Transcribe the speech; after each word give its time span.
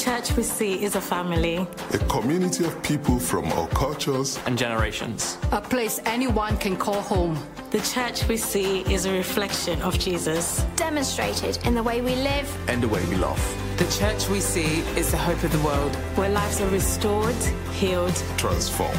church 0.00 0.34
we 0.34 0.42
see 0.42 0.82
is 0.82 0.96
a 0.96 1.00
family. 1.00 1.66
A 1.92 1.98
community 2.08 2.64
of 2.64 2.82
people 2.82 3.18
from 3.18 3.52
all 3.52 3.66
cultures 3.66 4.38
and 4.46 4.56
generations. 4.56 5.36
A 5.52 5.60
place 5.60 6.00
anyone 6.06 6.56
can 6.56 6.74
call 6.74 7.02
home. 7.02 7.38
The 7.70 7.80
church 7.80 8.26
we 8.26 8.38
see 8.38 8.80
is 8.92 9.04
a 9.04 9.12
reflection 9.12 9.82
of 9.82 9.98
Jesus, 9.98 10.64
demonstrated 10.76 11.58
in 11.66 11.74
the 11.74 11.82
way 11.82 12.00
we 12.00 12.14
live 12.14 12.48
and 12.66 12.82
the 12.82 12.88
way 12.88 13.04
we 13.10 13.16
love. 13.16 13.40
The 13.76 13.84
church 13.98 14.26
we 14.30 14.40
see 14.40 14.80
is 14.98 15.10
the 15.10 15.18
hope 15.18 15.42
of 15.44 15.52
the 15.52 15.60
world, 15.60 15.94
where 16.16 16.30
lives 16.30 16.62
are 16.62 16.70
restored, 16.70 17.42
healed, 17.72 18.16
transformed. 18.38 18.98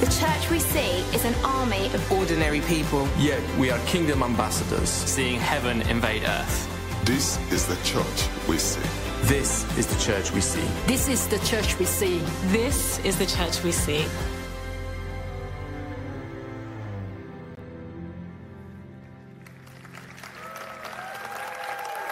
The 0.00 0.06
church 0.06 0.50
we 0.50 0.60
see 0.60 1.04
is 1.14 1.26
an 1.26 1.34
army 1.44 1.86
of 1.92 2.10
ordinary 2.10 2.62
people. 2.62 3.06
Yet 3.18 3.42
we 3.58 3.70
are 3.70 3.78
kingdom 3.80 4.22
ambassadors, 4.22 4.88
seeing 4.88 5.38
heaven 5.38 5.82
invade 5.82 6.22
earth. 6.22 7.04
This 7.04 7.38
is 7.52 7.66
the 7.66 7.76
church 7.84 8.28
we 8.48 8.56
see. 8.56 8.80
This 9.28 9.66
is 9.76 9.86
the 9.86 10.00
church 10.00 10.32
we 10.32 10.40
see. 10.40 10.66
This 10.86 11.06
is 11.06 11.26
the 11.28 11.38
church 11.40 11.78
we 11.78 11.84
see. 11.84 12.16
This 12.46 12.98
is 13.00 13.18
the 13.18 13.26
church 13.26 13.62
we 13.62 13.72
see. 13.72 14.06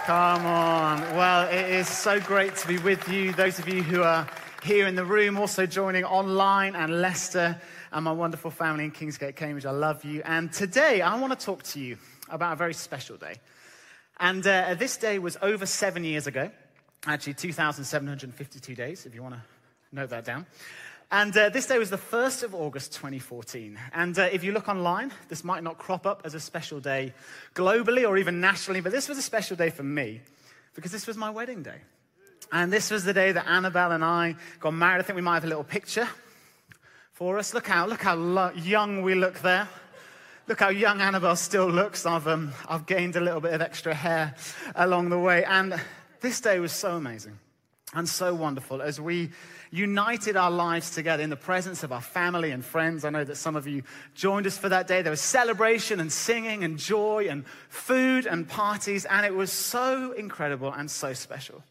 Come 0.05 0.45
on. 0.45 1.01
Well, 1.15 1.49
it 1.49 1.71
is 1.71 1.87
so 1.87 2.19
great 2.19 2.55
to 2.57 2.67
be 2.67 2.77
with 2.77 3.09
you. 3.09 3.33
Those 3.33 3.57
of 3.57 3.67
you 3.67 3.81
who 3.81 4.03
are 4.03 4.27
here 4.61 4.85
in 4.85 4.93
the 4.93 5.03
room, 5.03 5.39
also 5.39 5.65
joining 5.65 6.05
online, 6.05 6.75
and 6.75 7.01
Leicester, 7.01 7.59
and 7.91 8.05
my 8.05 8.11
wonderful 8.11 8.51
family 8.51 8.83
in 8.83 8.91
Kingsgate, 8.91 9.35
Cambridge. 9.35 9.65
I 9.65 9.71
love 9.71 10.05
you. 10.05 10.21
And 10.23 10.53
today, 10.53 11.01
I 11.01 11.19
want 11.19 11.37
to 11.37 11.43
talk 11.43 11.63
to 11.63 11.79
you 11.79 11.97
about 12.29 12.53
a 12.53 12.57
very 12.57 12.75
special 12.75 13.17
day. 13.17 13.37
And 14.19 14.45
uh, 14.45 14.75
this 14.75 14.97
day 14.97 15.17
was 15.17 15.35
over 15.41 15.65
seven 15.65 16.03
years 16.03 16.27
ago, 16.27 16.51
actually 17.05 17.33
2,752 17.35 18.75
days, 18.75 19.05
if 19.05 19.13
you 19.13 19.21
want 19.21 19.35
to 19.35 19.41
note 19.91 20.09
that 20.09 20.25
down. 20.25 20.45
And 21.09 21.35
uh, 21.37 21.49
this 21.49 21.67
day 21.67 21.79
was 21.79 21.89
the 21.89 21.97
1st 21.97 22.43
of 22.43 22.53
August 22.53 22.93
2014. 22.93 23.79
And 23.93 24.19
uh, 24.19 24.23
if 24.23 24.43
you 24.43 24.51
look 24.51 24.67
online, 24.67 25.13
this 25.29 25.43
might 25.43 25.63
not 25.63 25.77
crop 25.77 26.05
up 26.05 26.23
as 26.25 26.33
a 26.33 26.39
special 26.39 26.81
day 26.81 27.13
globally 27.55 28.07
or 28.07 28.17
even 28.17 28.41
nationally, 28.41 28.81
but 28.81 28.91
this 28.91 29.07
was 29.07 29.17
a 29.17 29.21
special 29.21 29.55
day 29.55 29.69
for 29.69 29.83
me 29.83 30.19
because 30.75 30.91
this 30.91 31.07
was 31.07 31.15
my 31.15 31.29
wedding 31.29 31.63
day. 31.63 31.79
And 32.51 32.73
this 32.73 32.91
was 32.91 33.05
the 33.05 33.13
day 33.13 33.31
that 33.31 33.47
Annabelle 33.47 33.93
and 33.93 34.03
I 34.03 34.35
got 34.59 34.71
married. 34.71 34.99
I 34.99 35.03
think 35.03 35.15
we 35.15 35.21
might 35.21 35.35
have 35.35 35.45
a 35.45 35.47
little 35.47 35.63
picture 35.63 36.07
for 37.13 37.37
us. 37.37 37.53
Look 37.53 37.67
how, 37.67 37.87
look 37.87 38.01
how 38.01 38.15
lo- 38.15 38.51
young 38.53 39.01
we 39.01 39.15
look 39.15 39.39
there. 39.39 39.69
Look 40.47 40.59
how 40.59 40.69
young 40.69 40.99
Annabelle 40.99 41.35
still 41.35 41.69
looks. 41.69 42.05
I've, 42.05 42.27
um, 42.27 42.51
I've 42.67 42.85
gained 42.85 43.15
a 43.15 43.21
little 43.21 43.41
bit 43.41 43.53
of 43.53 43.61
extra 43.61 43.93
hair 43.93 44.35
along 44.75 45.09
the 45.09 45.19
way. 45.19 45.43
And 45.45 45.79
this 46.21 46.41
day 46.41 46.59
was 46.59 46.71
so 46.71 46.95
amazing 46.95 47.39
and 47.93 48.07
so 48.07 48.33
wonderful 48.33 48.81
as 48.81 48.99
we 48.99 49.29
united 49.71 50.35
our 50.35 50.51
lives 50.51 50.91
together 50.91 51.23
in 51.23 51.29
the 51.29 51.35
presence 51.35 51.83
of 51.83 51.91
our 51.91 52.01
family 52.01 52.51
and 52.51 52.63
friends. 52.63 53.05
I 53.05 53.09
know 53.09 53.23
that 53.23 53.37
some 53.37 53.55
of 53.55 53.67
you 53.67 53.83
joined 54.13 54.45
us 54.45 54.57
for 54.57 54.69
that 54.69 54.87
day. 54.87 55.01
There 55.01 55.11
was 55.11 55.21
celebration 55.21 55.99
and 55.99 56.11
singing 56.11 56.63
and 56.63 56.77
joy 56.77 57.27
and 57.29 57.45
food 57.69 58.25
and 58.25 58.47
parties, 58.47 59.05
and 59.05 59.25
it 59.25 59.33
was 59.33 59.51
so 59.51 60.11
incredible 60.11 60.71
and 60.71 60.91
so 60.91 61.13
special. 61.13 61.63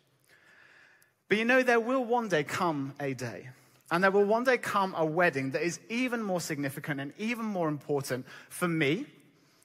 But 1.29 1.39
you 1.39 1.45
know, 1.45 1.63
there 1.63 1.81
will 1.81 2.05
one 2.05 2.29
day 2.29 2.45
come 2.45 2.95
a 3.01 3.13
day, 3.13 3.49
and 3.91 4.03
there 4.03 4.11
will 4.11 4.25
one 4.25 4.45
day 4.45 4.59
come 4.59 4.95
a 4.97 5.05
wedding 5.05 5.51
that 5.51 5.63
is 5.63 5.81
even 5.89 6.23
more 6.23 6.41
significant 6.41 7.01
and 7.01 7.13
even 7.19 7.45
more 7.45 7.69
important 7.69 8.27
for 8.49 8.69
me, 8.69 9.07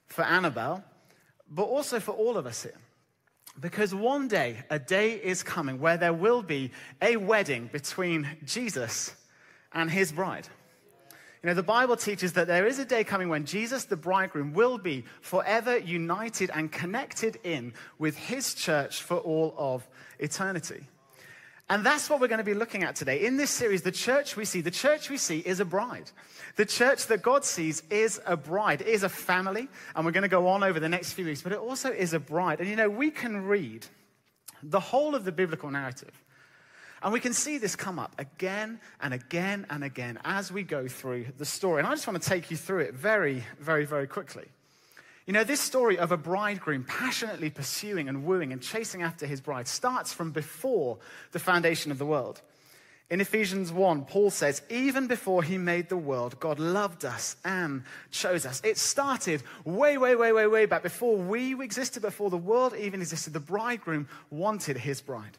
for 0.08 0.24
Annabelle, 0.24 0.84
but 1.50 1.64
also 1.64 2.00
for 2.00 2.12
all 2.12 2.38
of 2.38 2.46
us 2.46 2.64
here. 2.64 2.78
Because 3.60 3.94
one 3.94 4.28
day, 4.28 4.64
a 4.70 4.80
day 4.80 5.14
is 5.14 5.44
coming 5.44 5.80
where 5.80 5.98
there 5.98 6.14
will 6.14 6.42
be 6.42 6.72
a 7.02 7.18
wedding 7.18 7.70
between 7.72 8.28
Jesus 8.46 9.14
and 9.74 9.90
his 9.90 10.12
bride. 10.12 10.48
You 11.44 11.48
know, 11.48 11.54
the 11.56 11.64
Bible 11.64 11.98
teaches 11.98 12.34
that 12.34 12.48
there 12.48 12.68
is 12.68 12.78
a 12.78 12.86
day 12.86 13.04
coming 13.04 13.28
when 13.28 13.46
Jesus, 13.46 13.86
the 13.86 13.98
bridegroom, 13.98 14.54
will 14.54 14.78
be 14.78 15.06
forever 15.22 15.78
united 15.78 16.52
and 16.54 16.72
connected 16.72 17.40
in 17.44 17.74
with 17.98 18.16
his 18.16 18.54
church 18.54 19.02
for 19.02 19.18
all 19.18 19.56
of 19.58 19.88
eternity. 20.20 20.86
And 21.72 21.86
that's 21.86 22.10
what 22.10 22.20
we're 22.20 22.28
going 22.28 22.40
to 22.40 22.44
be 22.44 22.54
looking 22.54 22.84
at 22.84 22.98
today. 22.98 23.26
In 23.26 23.38
this 23.38 23.50
series, 23.50 23.82
the 23.82 23.94
church 23.94 24.36
we 24.36 24.44
see, 24.44 24.60
the 24.60 24.70
church 24.70 25.10
we 25.10 25.16
see 25.16 25.40
is 25.40 25.62
a 25.62 25.66
bride. 25.66 26.12
The 26.58 26.66
church 26.66 27.08
that 27.08 27.22
God 27.22 27.46
sees 27.46 27.82
is 27.90 28.20
a 28.26 28.36
bride, 28.36 28.82
is 28.82 29.04
a 29.04 29.10
family. 29.10 29.70
And 29.96 30.06
we're 30.06 30.12
going 30.12 30.24
to 30.24 30.28
go 30.28 30.50
on 30.50 30.64
over 30.64 30.82
the 30.82 30.90
next 30.90 31.14
few 31.14 31.24
weeks, 31.24 31.42
but 31.42 31.54
it 31.54 31.60
also 31.60 31.90
is 31.90 32.12
a 32.12 32.20
bride. 32.20 32.60
And 32.60 32.68
you 32.68 32.76
know, 32.76 32.90
we 32.90 33.10
can 33.10 33.46
read 33.46 33.86
the 34.62 34.82
whole 34.82 35.16
of 35.16 35.24
the 35.24 35.32
biblical 35.32 35.72
narrative. 35.72 36.12
And 37.02 37.14
we 37.14 37.22
can 37.22 37.32
see 37.32 37.58
this 37.58 37.78
come 37.78 38.00
up 38.00 38.16
again 38.18 38.82
and 39.00 39.14
again 39.14 39.66
and 39.70 39.82
again 39.82 40.20
as 40.26 40.52
we 40.52 40.64
go 40.64 40.90
through 40.90 41.28
the 41.38 41.46
story. 41.46 41.80
And 41.80 41.88
I 41.88 41.92
just 41.92 42.06
want 42.06 42.22
to 42.22 42.30
take 42.30 42.52
you 42.52 42.58
through 42.58 42.80
it 42.80 42.96
very, 42.96 43.46
very, 43.62 43.86
very 43.86 44.08
quickly. 44.08 44.50
You 45.32 45.38
know, 45.38 45.46
this 45.46 45.62
story 45.62 45.98
of 45.98 46.12
a 46.12 46.18
bridegroom 46.18 46.84
passionately 46.84 47.50
pursuing 47.50 48.10
and 48.10 48.26
wooing 48.26 48.52
and 48.52 48.62
chasing 48.62 49.02
after 49.02 49.26
his 49.26 49.40
bride 49.40 49.66
starts 49.66 50.12
from 50.12 50.32
before 50.32 50.98
the 51.32 51.40
foundation 51.40 51.90
of 51.90 51.98
the 51.98 52.06
world. 52.06 52.42
In 53.10 53.22
Ephesians 53.22 53.72
1, 53.72 54.04
Paul 54.04 54.30
says, 54.30 54.62
even 54.70 55.08
before 55.08 55.42
he 55.42 55.58
made 55.58 55.88
the 55.88 55.96
world, 55.96 56.38
God 56.42 56.60
loved 56.60 57.06
us 57.06 57.38
and 57.46 57.84
chose 58.10 58.46
us. 58.46 58.60
It 58.66 58.78
started 58.78 59.42
way, 59.64 59.98
way, 59.98 60.18
way, 60.18 60.34
way, 60.34 60.48
way 60.48 60.66
back 60.66 60.84
before 60.84 61.16
we 61.16 61.54
existed, 61.64 62.02
before 62.02 62.30
the 62.30 62.36
world 62.36 62.76
even 62.76 63.00
existed. 63.00 63.32
The 63.32 63.40
bridegroom 63.40 64.10
wanted 64.32 64.76
his 64.76 65.00
bride. 65.00 65.38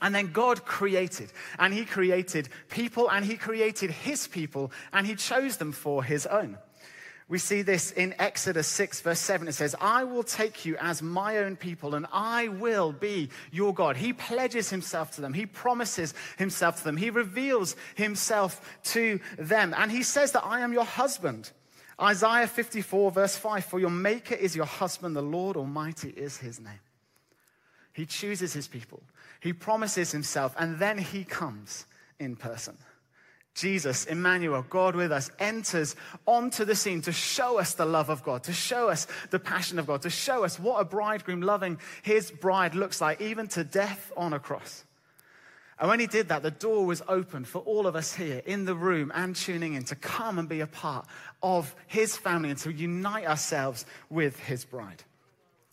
And 0.00 0.14
then 0.14 0.30
God 0.30 0.64
created, 0.64 1.32
and 1.58 1.72
He 1.72 1.84
created 1.84 2.48
people, 2.68 3.10
and 3.10 3.24
He 3.24 3.36
created 3.36 3.90
His 3.90 4.28
people, 4.28 4.70
and 4.92 5.06
He 5.06 5.14
chose 5.14 5.56
them 5.56 5.72
for 5.72 6.04
His 6.04 6.26
own. 6.26 6.58
We 7.28 7.38
see 7.38 7.62
this 7.62 7.90
in 7.90 8.14
Exodus 8.20 8.68
6, 8.68 9.00
verse 9.00 9.18
7. 9.18 9.48
It 9.48 9.52
says, 9.52 9.74
I 9.80 10.04
will 10.04 10.22
take 10.22 10.64
you 10.64 10.76
as 10.80 11.02
my 11.02 11.38
own 11.38 11.56
people 11.56 11.96
and 11.96 12.06
I 12.12 12.46
will 12.48 12.92
be 12.92 13.30
your 13.50 13.74
God. 13.74 13.96
He 13.96 14.12
pledges 14.12 14.70
himself 14.70 15.10
to 15.16 15.20
them. 15.20 15.32
He 15.32 15.44
promises 15.44 16.14
himself 16.38 16.78
to 16.78 16.84
them. 16.84 16.96
He 16.96 17.10
reveals 17.10 17.74
himself 17.96 18.78
to 18.84 19.18
them. 19.38 19.74
And 19.76 19.90
he 19.90 20.04
says 20.04 20.32
that 20.32 20.44
I 20.44 20.60
am 20.60 20.72
your 20.72 20.84
husband. 20.84 21.50
Isaiah 22.00 22.46
54, 22.46 23.10
verse 23.10 23.36
5 23.36 23.64
For 23.64 23.80
your 23.80 23.90
maker 23.90 24.34
is 24.34 24.54
your 24.54 24.66
husband, 24.66 25.16
the 25.16 25.22
Lord 25.22 25.56
Almighty 25.56 26.10
is 26.10 26.36
his 26.36 26.60
name. 26.60 26.80
He 27.92 28.06
chooses 28.06 28.52
his 28.52 28.68
people, 28.68 29.02
he 29.40 29.52
promises 29.52 30.12
himself, 30.12 30.54
and 30.58 30.78
then 30.78 30.98
he 30.98 31.24
comes 31.24 31.86
in 32.18 32.36
person. 32.36 32.76
Jesus, 33.56 34.04
Emmanuel, 34.04 34.64
God 34.68 34.94
with 34.94 35.10
us, 35.10 35.30
enters 35.38 35.96
onto 36.26 36.66
the 36.66 36.76
scene 36.76 37.00
to 37.02 37.12
show 37.12 37.58
us 37.58 37.72
the 37.72 37.86
love 37.86 38.10
of 38.10 38.22
God, 38.22 38.44
to 38.44 38.52
show 38.52 38.90
us 38.90 39.06
the 39.30 39.38
passion 39.38 39.78
of 39.78 39.86
God, 39.86 40.02
to 40.02 40.10
show 40.10 40.44
us 40.44 40.60
what 40.60 40.78
a 40.78 40.84
bridegroom 40.84 41.40
loving 41.40 41.78
his 42.02 42.30
bride 42.30 42.74
looks 42.74 43.00
like, 43.00 43.20
even 43.22 43.48
to 43.48 43.64
death 43.64 44.12
on 44.14 44.34
a 44.34 44.38
cross. 44.38 44.84
And 45.78 45.88
when 45.88 46.00
he 46.00 46.06
did 46.06 46.28
that, 46.28 46.42
the 46.42 46.50
door 46.50 46.84
was 46.84 47.02
opened 47.08 47.48
for 47.48 47.60
all 47.60 47.86
of 47.86 47.96
us 47.96 48.14
here 48.14 48.42
in 48.44 48.66
the 48.66 48.74
room 48.74 49.10
and 49.14 49.34
tuning 49.34 49.72
in 49.72 49.84
to 49.84 49.94
come 49.94 50.38
and 50.38 50.48
be 50.48 50.60
a 50.60 50.66
part 50.66 51.06
of 51.42 51.74
his 51.86 52.16
family 52.16 52.50
and 52.50 52.58
to 52.60 52.72
unite 52.72 53.26
ourselves 53.26 53.86
with 54.10 54.38
his 54.38 54.66
bride. 54.66 55.02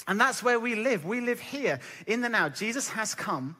And 0.07 0.19
that's 0.19 0.41
where 0.41 0.59
we 0.59 0.75
live. 0.75 1.05
We 1.05 1.19
live 1.19 1.39
here 1.39 1.79
in 2.07 2.21
the 2.21 2.29
now. 2.29 2.49
Jesus 2.49 2.89
has 2.89 3.13
come, 3.13 3.57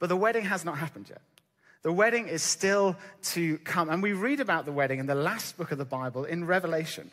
but 0.00 0.08
the 0.08 0.16
wedding 0.16 0.44
has 0.44 0.64
not 0.64 0.78
happened 0.78 1.08
yet. 1.08 1.20
The 1.82 1.92
wedding 1.92 2.28
is 2.28 2.42
still 2.42 2.96
to 3.24 3.58
come. 3.58 3.90
And 3.90 4.02
we 4.02 4.12
read 4.12 4.38
about 4.38 4.66
the 4.66 4.72
wedding 4.72 5.00
in 5.00 5.06
the 5.06 5.16
last 5.16 5.56
book 5.56 5.72
of 5.72 5.78
the 5.78 5.84
Bible 5.84 6.24
in 6.24 6.46
Revelation. 6.46 7.10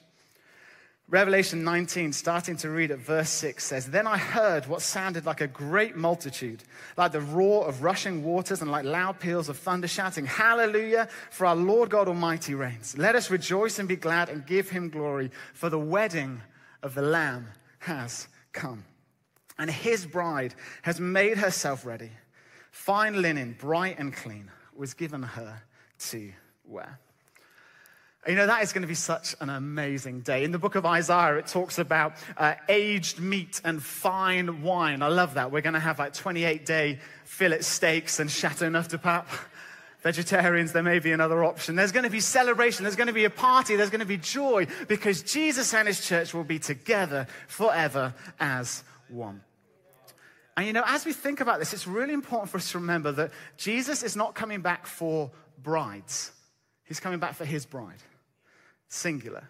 Revelation 1.09 1.63
19, 1.63 2.13
starting 2.13 2.55
to 2.57 2.69
read 2.69 2.91
at 2.91 2.99
verse 2.99 3.31
6, 3.31 3.65
says, 3.65 3.87
Then 3.87 4.05
I 4.05 4.19
heard 4.19 4.67
what 4.67 4.83
sounded 4.83 5.25
like 5.25 5.41
a 5.41 5.47
great 5.47 5.95
multitude, 5.95 6.63
like 6.97 7.13
the 7.13 7.19
roar 7.21 7.67
of 7.67 7.81
rushing 7.81 8.23
waters 8.23 8.61
and 8.61 8.69
like 8.69 8.85
loud 8.85 9.19
peals 9.19 9.49
of 9.49 9.57
thunder, 9.57 9.87
shouting, 9.87 10.27
Hallelujah, 10.27 11.07
for 11.31 11.47
our 11.47 11.55
Lord 11.55 11.89
God 11.89 12.07
Almighty 12.07 12.53
reigns. 12.53 12.95
Let 12.95 13.15
us 13.15 13.31
rejoice 13.31 13.79
and 13.79 13.87
be 13.87 13.95
glad 13.95 14.29
and 14.29 14.45
give 14.45 14.69
him 14.69 14.91
glory, 14.91 15.31
for 15.55 15.71
the 15.71 15.79
wedding 15.79 16.43
of 16.83 16.93
the 16.93 17.01
Lamb 17.01 17.47
has 17.79 18.27
come. 18.53 18.83
And 19.57 19.71
his 19.71 20.05
bride 20.05 20.53
has 20.83 20.99
made 20.99 21.39
herself 21.39 21.87
ready. 21.87 22.11
Fine 22.69 23.19
linen, 23.19 23.57
bright 23.59 23.97
and 23.97 24.13
clean 24.13 24.51
was 24.79 24.93
given 24.93 25.21
her 25.21 25.61
to 25.99 26.31
wear. 26.65 26.99
You 28.27 28.35
know, 28.35 28.47
that 28.47 28.63
is 28.63 28.73
going 28.73 28.81
to 28.81 28.87
be 28.87 28.95
such 28.95 29.35
an 29.39 29.49
amazing 29.49 30.21
day. 30.21 30.43
In 30.43 30.51
the 30.51 30.59
book 30.59 30.75
of 30.75 30.85
Isaiah, 30.85 31.37
it 31.37 31.47
talks 31.47 31.79
about 31.79 32.13
uh, 32.37 32.55
aged 32.67 33.19
meat 33.19 33.61
and 33.63 33.81
fine 33.81 34.61
wine. 34.61 35.01
I 35.01 35.07
love 35.07 35.35
that. 35.35 35.51
We're 35.51 35.61
going 35.61 35.73
to 35.73 35.79
have 35.79 35.99
like 35.99 36.13
28 36.13 36.65
day 36.65 36.99
fillet 37.23 37.61
steaks 37.61 38.19
and 38.19 38.29
Châteauneuf-du-Pape. 38.29 39.25
Vegetarians, 40.01 40.71
there 40.71 40.83
may 40.83 40.99
be 40.99 41.11
another 41.11 41.43
option. 41.43 41.75
There's 41.75 41.91
going 41.91 42.05
to 42.05 42.09
be 42.09 42.21
celebration. 42.21 42.83
There's 42.83 42.95
going 42.95 43.07
to 43.07 43.13
be 43.13 43.25
a 43.25 43.29
party. 43.29 43.75
There's 43.75 43.89
going 43.89 43.99
to 43.99 44.05
be 44.05 44.17
joy 44.17 44.67
because 44.87 45.23
Jesus 45.23 45.73
and 45.73 45.89
his 45.89 46.05
church 46.05 46.33
will 46.33 46.45
be 46.45 46.59
together 46.59 47.27
forever 47.47 48.13
as 48.39 48.83
one. 49.09 49.41
And 50.59 50.67
you 50.67 50.73
know, 50.73 50.83
as 50.85 51.05
we 51.05 51.13
think 51.13 51.39
about 51.39 51.59
this, 51.59 51.73
it's 51.73 51.87
really 51.87 52.13
important 52.13 52.49
for 52.49 52.57
us 52.57 52.73
to 52.73 52.79
remember 52.79 53.13
that 53.13 53.31
Jesus 53.55 54.03
is 54.03 54.17
not 54.17 54.35
coming 54.35 54.59
back 54.59 54.87
for 54.87 55.31
brides, 55.63 56.33
he's 56.83 56.99
coming 56.99 57.17
back 57.17 57.35
for 57.35 57.45
his 57.45 57.65
bride. 57.65 58.03
Singular. 58.89 59.47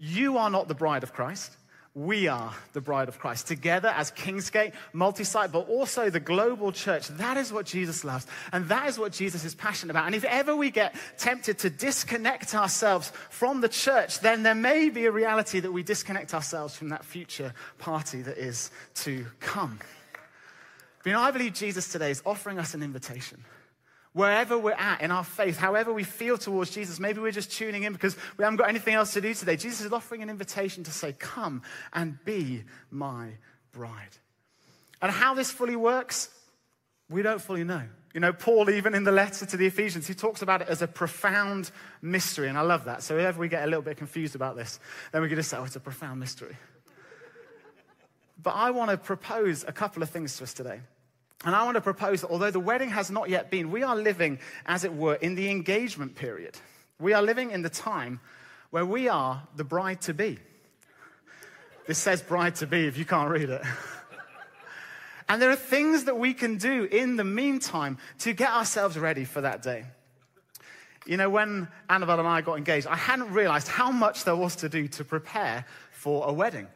You 0.00 0.38
are 0.38 0.50
not 0.50 0.66
the 0.66 0.74
bride 0.74 1.04
of 1.04 1.12
Christ. 1.12 1.56
We 1.94 2.26
are 2.26 2.54
the 2.72 2.80
bride 2.80 3.08
of 3.08 3.18
Christ. 3.18 3.48
Together 3.48 3.88
as 3.88 4.10
Kingsgate, 4.12 4.72
multi 4.94 5.24
site, 5.24 5.52
but 5.52 5.68
also 5.68 6.08
the 6.08 6.20
global 6.20 6.72
church. 6.72 7.08
That 7.08 7.36
is 7.36 7.52
what 7.52 7.66
Jesus 7.66 8.02
loves. 8.02 8.26
And 8.50 8.66
that 8.70 8.88
is 8.88 8.98
what 8.98 9.12
Jesus 9.12 9.44
is 9.44 9.54
passionate 9.54 9.90
about. 9.90 10.06
And 10.06 10.14
if 10.14 10.24
ever 10.24 10.56
we 10.56 10.70
get 10.70 10.94
tempted 11.18 11.58
to 11.58 11.70
disconnect 11.70 12.54
ourselves 12.54 13.12
from 13.28 13.60
the 13.60 13.68
church, 13.68 14.20
then 14.20 14.42
there 14.42 14.54
may 14.54 14.88
be 14.88 15.04
a 15.04 15.10
reality 15.10 15.60
that 15.60 15.70
we 15.70 15.82
disconnect 15.82 16.32
ourselves 16.32 16.74
from 16.74 16.88
that 16.88 17.04
future 17.04 17.52
party 17.78 18.22
that 18.22 18.38
is 18.38 18.70
to 18.94 19.26
come. 19.40 19.78
But 21.02 21.10
you 21.10 21.12
know, 21.12 21.20
I 21.20 21.30
believe 21.30 21.52
Jesus 21.52 21.92
today 21.92 22.10
is 22.10 22.22
offering 22.24 22.58
us 22.58 22.72
an 22.72 22.82
invitation. 22.82 23.44
Wherever 24.12 24.58
we're 24.58 24.72
at 24.72 25.00
in 25.00 25.10
our 25.10 25.24
faith, 25.24 25.56
however 25.56 25.92
we 25.92 26.04
feel 26.04 26.36
towards 26.36 26.70
Jesus, 26.70 27.00
maybe 27.00 27.20
we're 27.20 27.32
just 27.32 27.50
tuning 27.50 27.84
in 27.84 27.94
because 27.94 28.14
we 28.36 28.44
haven't 28.44 28.58
got 28.58 28.68
anything 28.68 28.94
else 28.94 29.14
to 29.14 29.22
do 29.22 29.32
today. 29.32 29.56
Jesus 29.56 29.86
is 29.86 29.92
offering 29.92 30.22
an 30.22 30.28
invitation 30.28 30.84
to 30.84 30.90
say, 30.90 31.14
Come 31.18 31.62
and 31.94 32.22
be 32.24 32.64
my 32.90 33.30
bride. 33.72 34.16
And 35.00 35.10
how 35.10 35.32
this 35.32 35.50
fully 35.50 35.76
works, 35.76 36.28
we 37.08 37.22
don't 37.22 37.40
fully 37.40 37.64
know. 37.64 37.82
You 38.12 38.20
know, 38.20 38.34
Paul, 38.34 38.68
even 38.68 38.94
in 38.94 39.04
the 39.04 39.12
letter 39.12 39.46
to 39.46 39.56
the 39.56 39.66
Ephesians, 39.66 40.06
he 40.06 40.12
talks 40.12 40.42
about 40.42 40.60
it 40.60 40.68
as 40.68 40.82
a 40.82 40.86
profound 40.86 41.70
mystery. 42.02 42.48
And 42.48 42.58
I 42.58 42.60
love 42.60 42.84
that. 42.84 43.02
So, 43.02 43.16
if 43.16 43.38
we 43.38 43.48
get 43.48 43.62
a 43.62 43.66
little 43.66 43.82
bit 43.82 43.96
confused 43.96 44.34
about 44.34 44.56
this, 44.56 44.78
then 45.12 45.22
we 45.22 45.28
can 45.28 45.36
just 45.36 45.48
say, 45.48 45.56
Oh, 45.56 45.64
it's 45.64 45.76
a 45.76 45.80
profound 45.80 46.20
mystery. 46.20 46.56
But 48.42 48.56
I 48.56 48.72
want 48.72 48.90
to 48.90 48.96
propose 48.96 49.64
a 49.66 49.72
couple 49.72 50.02
of 50.02 50.10
things 50.10 50.36
to 50.38 50.42
us 50.42 50.52
today. 50.52 50.80
And 51.44 51.54
I 51.56 51.64
want 51.64 51.74
to 51.74 51.80
propose 51.80 52.20
that 52.20 52.30
although 52.30 52.50
the 52.50 52.60
wedding 52.60 52.90
has 52.90 53.10
not 53.10 53.28
yet 53.28 53.50
been, 53.50 53.70
we 53.70 53.82
are 53.82 53.96
living, 53.96 54.38
as 54.64 54.84
it 54.84 54.94
were, 54.94 55.14
in 55.14 55.34
the 55.34 55.50
engagement 55.50 56.14
period. 56.14 56.56
We 57.00 57.14
are 57.14 57.22
living 57.22 57.50
in 57.50 57.62
the 57.62 57.70
time 57.70 58.20
where 58.70 58.86
we 58.86 59.08
are 59.08 59.42
the 59.56 59.64
bride 59.64 60.00
to 60.02 60.14
be. 60.14 60.38
This 61.86 61.98
says 61.98 62.22
bride 62.22 62.54
to 62.56 62.66
be 62.66 62.86
if 62.86 62.96
you 62.96 63.04
can't 63.04 63.30
read 63.30 63.50
it. 63.50 63.62
And 65.28 65.40
there 65.40 65.48
are 65.48 65.56
things 65.56 66.04
that 66.04 66.18
we 66.18 66.34
can 66.34 66.58
do 66.58 66.84
in 66.84 67.16
the 67.16 67.24
meantime 67.24 67.96
to 68.18 68.34
get 68.34 68.50
ourselves 68.50 68.98
ready 68.98 69.24
for 69.24 69.40
that 69.40 69.62
day. 69.62 69.86
You 71.06 71.16
know, 71.16 71.30
when 71.30 71.68
Annabelle 71.88 72.18
and 72.18 72.28
I 72.28 72.42
got 72.42 72.58
engaged, 72.58 72.86
I 72.86 72.96
hadn't 72.96 73.32
realized 73.32 73.66
how 73.66 73.90
much 73.90 74.24
there 74.24 74.36
was 74.36 74.56
to 74.56 74.68
do 74.68 74.88
to 74.88 75.04
prepare 75.04 75.64
for 75.90 76.28
a 76.28 76.32
wedding. 76.34 76.68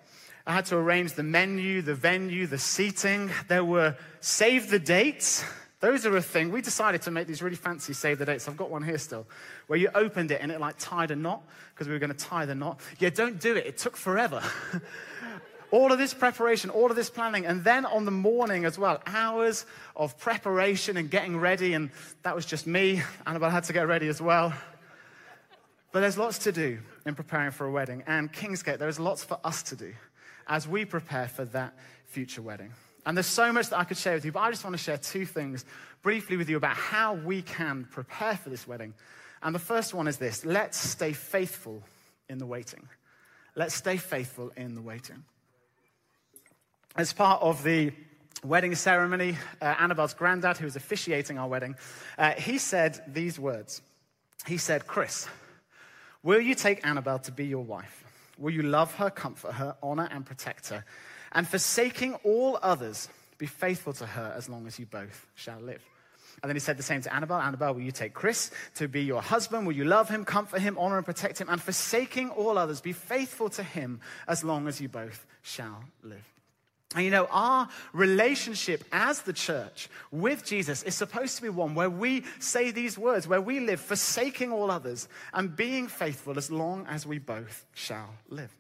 I 0.47 0.53
had 0.53 0.67
to 0.67 0.77
arrange 0.77 1.15
the 1.15 1.25
menu, 1.25 1.83
the 1.83 1.95
venue, 1.95 2.47
the 2.47 2.59
seating. 2.59 3.31
There 3.49 3.65
were 3.65 3.97
save 4.21 4.71
the 4.71 4.79
dates. 4.79 5.45
Those 5.81 6.07
are 6.07 6.17
a 6.17 6.23
thing. 6.23 6.53
We 6.53 6.63
decided 6.63 7.03
to 7.03 7.11
make 7.11 7.27
these 7.27 7.43
really 7.43 7.57
fancy 7.57 7.93
save 7.93 8.19
the 8.19 8.27
dates. 8.27 8.49
I've 8.49 8.57
got 8.57 8.71
one 8.71 8.85
here 8.85 8.97
still, 8.97 9.27
where 9.67 9.79
you 9.79 9.91
opened 9.93 10.31
it 10.31 10.41
and 10.41 10.53
it 10.53 10.61
like 10.61 10.77
tied 10.79 11.11
a 11.11 11.17
knot 11.17 11.43
because 11.75 11.89
we 11.89 11.95
were 11.95 11.99
going 11.99 12.13
to 12.13 12.17
tie 12.17 12.47
the 12.47 12.55
knot. 12.55 12.81
Yeah, 13.01 13.11
don't 13.11 13.41
do 13.41 13.57
it. 13.57 13.67
It 13.67 13.77
took 13.77 13.97
forever. 13.97 14.41
all 15.73 15.91
of 15.91 15.99
this 15.99 16.15
preparation, 16.15 16.71
all 16.71 16.91
of 16.91 16.97
this 16.97 17.11
planning, 17.11 17.45
and 17.45 17.65
then 17.65 17.85
on 17.85 18.05
the 18.05 18.13
morning 18.13 18.65
as 18.65 18.79
well, 18.79 19.03
hours 19.05 19.67
of 19.97 20.17
preparation 20.17 20.97
and 20.97 21.11
getting 21.11 21.39
ready. 21.39 21.75
And 21.75 21.91
that 22.23 22.37
was 22.37 22.47
just 22.47 22.69
me. 22.69 23.03
Annabelle 23.27 23.51
had 23.51 23.65
to 23.65 23.73
get 23.73 23.89
ready 23.89 24.07
as 24.07 24.21
well. 24.21 24.55
But 25.91 26.01
there's 26.01 26.17
lots 26.17 26.39
to 26.39 26.53
do 26.53 26.79
in 27.05 27.17
preparing 27.17 27.51
for 27.51 27.67
a 27.67 27.71
wedding. 27.71 28.05
And 28.07 28.33
Kingsgate, 28.33 28.79
there 28.79 28.89
is 28.89 29.01
lots 29.01 29.25
for 29.25 29.41
us 29.43 29.65
to 29.65 29.77
do 29.77 29.93
as 30.47 30.67
we 30.69 30.85
prepare 30.85 31.29
for 31.29 31.45
that 31.47 31.75
future 32.07 32.43
wedding. 32.43 32.73
And 33.05 33.17
there's 33.17 33.27
so 33.27 33.53
much 33.53 33.69
that 33.71 33.79
I 33.79 33.85
could 33.85 33.97
share 33.97 34.15
with 34.15 34.25
you, 34.25 34.33
but 34.33 34.41
I 34.41 34.51
just 34.51 34.65
want 34.65 34.75
to 34.75 34.83
share 34.83 34.99
two 34.99 35.27
things 35.27 35.65
briefly 36.03 36.37
with 36.37 36.49
you 36.49 36.57
about 36.57 36.77
how 36.77 37.15
we 37.15 37.43
can 37.43 37.87
prepare 37.91 38.37
for 38.37 38.51
this 38.51 38.67
wedding. 38.67 38.95
And 39.43 39.55
the 39.55 39.61
first 39.61 39.95
one 39.95 40.09
is 40.09 40.17
this 40.17 40.45
let's 40.45 40.77
stay 40.77 41.13
faithful 41.13 41.83
in 42.29 42.39
the 42.39 42.47
waiting. 42.47 42.89
Let's 43.55 43.75
stay 43.75 43.97
faithful 43.97 44.53
in 44.57 44.75
the 44.75 44.83
waiting. 44.83 45.25
As 46.97 47.13
part 47.13 47.43
of 47.43 47.63
the 47.63 47.93
wedding 48.43 48.75
ceremony, 48.75 49.37
uh, 49.61 49.75
Annabelle's 49.79 50.15
granddad, 50.15 50.57
who 50.59 50.65
was 50.65 50.77
officiating 50.77 51.39
our 51.39 51.49
wedding, 51.49 51.77
uh, 52.19 52.33
he 52.33 52.59
said 52.59 53.03
these 53.07 53.39
words. 53.39 53.83
He 54.47 54.59
said, 54.59 54.87
Chris, 54.87 55.27
will 56.23 56.41
you 56.41 56.55
take 56.55 56.87
Annabelle 56.87 57.19
to 57.21 57.33
be 57.33 57.47
your 57.47 57.65
wife? 57.65 58.05
Will 58.39 58.53
you 58.53 58.63
love 58.63 58.95
her, 58.95 59.11
comfort 59.11 59.53
her, 59.53 59.77
honor, 59.83 60.09
and 60.11 60.25
protect 60.25 60.69
her? 60.69 60.85
And 61.33 61.47
forsaking 61.47 62.15
all 62.25 62.59
others, 62.63 63.09
be 63.39 63.47
faithful 63.47 63.93
to 63.95 64.07
her 64.07 64.33
as 64.37 64.49
long 64.49 64.67
as 64.67 64.79
you 64.79 64.87
both 64.87 65.27
shall 65.35 65.61
live. 65.61 65.83
And 66.43 66.51
then 66.51 66.57
he 66.57 66.61
said 66.61 66.77
the 66.77 66.83
same 66.83 67.01
to 67.03 67.15
Annabelle 67.15 67.41
Annabelle, 67.41 67.75
will 67.75 67.83
you 67.83 67.93
take 67.93 68.13
Chris 68.13 68.51
to 68.75 68.89
be 68.89 69.03
your 69.03 69.23
husband? 69.23 69.67
Will 69.67 69.75
you 69.75 69.85
love 69.85 70.09
him, 70.09 70.25
comfort 70.25 70.61
him, 70.61 70.77
honor, 70.79 70.99
and 70.99 71.07
protect 71.07 71.41
him? 71.41 71.49
And 71.49 71.61
forsaking 71.61 72.31
all 72.31 72.59
others, 72.59 72.81
be 72.81 72.93
faithful 72.93 73.49
to 73.51 73.63
him 73.63 74.01
as 74.29 74.45
long 74.45 74.69
as 74.69 74.81
you 74.81 74.89
both 74.89 75.27
shall 75.43 75.85
live. 76.03 76.36
And 76.95 77.05
you 77.05 77.11
know, 77.11 77.27
our 77.31 77.69
relationship 77.93 78.85
as 78.93 79.23
the 79.23 79.33
church 79.33 79.89
with 80.13 80.45
Jesus 80.45 80.83
is 80.85 80.95
supposed 80.95 81.37
to 81.37 81.43
be 81.43 81.49
one 81.49 81.75
where 81.75 81.91
we 81.91 82.23
say 82.39 82.71
these 82.71 82.97
words, 82.97 83.27
where 83.27 83.41
we 83.41 83.61
live 83.61 83.81
forsaking 83.81 84.53
all 84.53 84.71
others 84.71 85.09
and 85.35 85.55
being 85.55 85.89
faithful 85.89 86.39
as 86.39 86.51
long 86.51 86.87
as 86.87 87.05
we 87.05 87.19
both 87.19 87.67
shall 87.75 88.11
live. 88.29 88.55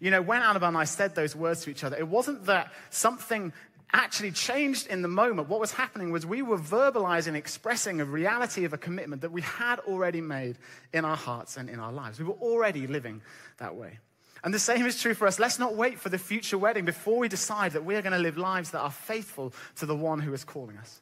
You 0.00 0.10
know, 0.10 0.20
when 0.20 0.42
Annabelle 0.42 0.68
and 0.68 0.76
I 0.76 0.84
said 0.84 1.14
those 1.14 1.34
words 1.34 1.62
to 1.62 1.70
each 1.70 1.82
other, 1.82 1.96
it 1.96 2.08
wasn't 2.08 2.44
that 2.44 2.72
something 2.90 3.54
actually 3.94 4.32
changed 4.32 4.88
in 4.88 5.02
the 5.02 5.08
moment. 5.08 5.48
What 5.48 5.60
was 5.60 5.72
happening 5.72 6.10
was 6.10 6.26
we 6.26 6.42
were 6.42 6.58
verbalizing, 6.58 7.36
expressing 7.36 8.00
a 8.00 8.04
reality 8.04 8.64
of 8.64 8.72
a 8.72 8.78
commitment 8.78 9.22
that 9.22 9.32
we 9.32 9.40
had 9.40 9.78
already 9.80 10.20
made 10.20 10.58
in 10.92 11.04
our 11.04 11.16
hearts 11.16 11.56
and 11.56 11.70
in 11.70 11.78
our 11.78 11.92
lives. 11.92 12.18
We 12.18 12.26
were 12.26 12.32
already 12.34 12.86
living 12.86 13.22
that 13.58 13.76
way. 13.76 13.98
And 14.44 14.52
the 14.52 14.58
same 14.58 14.84
is 14.84 15.00
true 15.00 15.14
for 15.14 15.26
us. 15.26 15.38
Let's 15.38 15.58
not 15.58 15.74
wait 15.74 15.98
for 15.98 16.10
the 16.10 16.18
future 16.18 16.58
wedding 16.58 16.84
before 16.84 17.18
we 17.18 17.28
decide 17.28 17.72
that 17.72 17.84
we 17.84 17.96
are 17.96 18.02
going 18.02 18.12
to 18.12 18.18
live 18.18 18.36
lives 18.36 18.70
that 18.72 18.80
are 18.80 18.90
faithful 18.90 19.54
to 19.76 19.86
the 19.86 19.96
one 19.96 20.20
who 20.20 20.34
is 20.34 20.44
calling 20.44 20.76
us. 20.76 21.00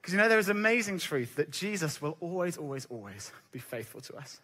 Because 0.00 0.14
you 0.14 0.18
know, 0.18 0.28
there 0.28 0.40
is 0.40 0.48
amazing 0.48 0.98
truth 0.98 1.36
that 1.36 1.52
Jesus 1.52 2.02
will 2.02 2.16
always, 2.20 2.56
always, 2.56 2.86
always 2.86 3.30
be 3.52 3.60
faithful 3.60 4.00
to 4.00 4.16
us. 4.16 4.40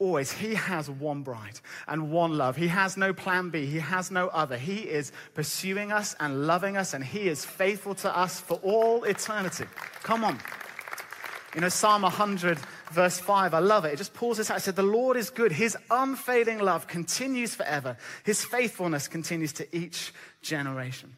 Always. 0.00 0.32
He 0.32 0.54
has 0.54 0.90
one 0.90 1.22
bride 1.22 1.60
and 1.86 2.10
one 2.10 2.36
love. 2.36 2.56
He 2.56 2.66
has 2.66 2.96
no 2.96 3.12
plan 3.12 3.50
B. 3.50 3.64
He 3.64 3.78
has 3.78 4.10
no 4.10 4.26
other. 4.28 4.58
He 4.58 4.78
is 4.78 5.12
pursuing 5.34 5.92
us 5.92 6.16
and 6.18 6.48
loving 6.48 6.76
us, 6.76 6.94
and 6.94 7.04
He 7.04 7.28
is 7.28 7.44
faithful 7.44 7.94
to 7.96 8.16
us 8.16 8.40
for 8.40 8.54
all 8.64 9.04
eternity. 9.04 9.66
Come 10.02 10.24
on. 10.24 10.40
You 11.54 11.60
know, 11.60 11.68
Psalm 11.68 12.02
100, 12.02 12.58
verse 12.92 13.18
5, 13.18 13.52
I 13.52 13.58
love 13.58 13.84
it. 13.84 13.92
It 13.92 13.98
just 13.98 14.14
pulls 14.14 14.38
this 14.38 14.50
out. 14.50 14.56
It 14.56 14.60
said, 14.60 14.76
The 14.76 14.82
Lord 14.82 15.18
is 15.18 15.28
good. 15.28 15.52
His 15.52 15.76
unfailing 15.90 16.60
love 16.60 16.86
continues 16.86 17.54
forever. 17.54 17.98
His 18.24 18.42
faithfulness 18.42 19.06
continues 19.06 19.52
to 19.54 19.76
each 19.76 20.14
generation. 20.40 21.16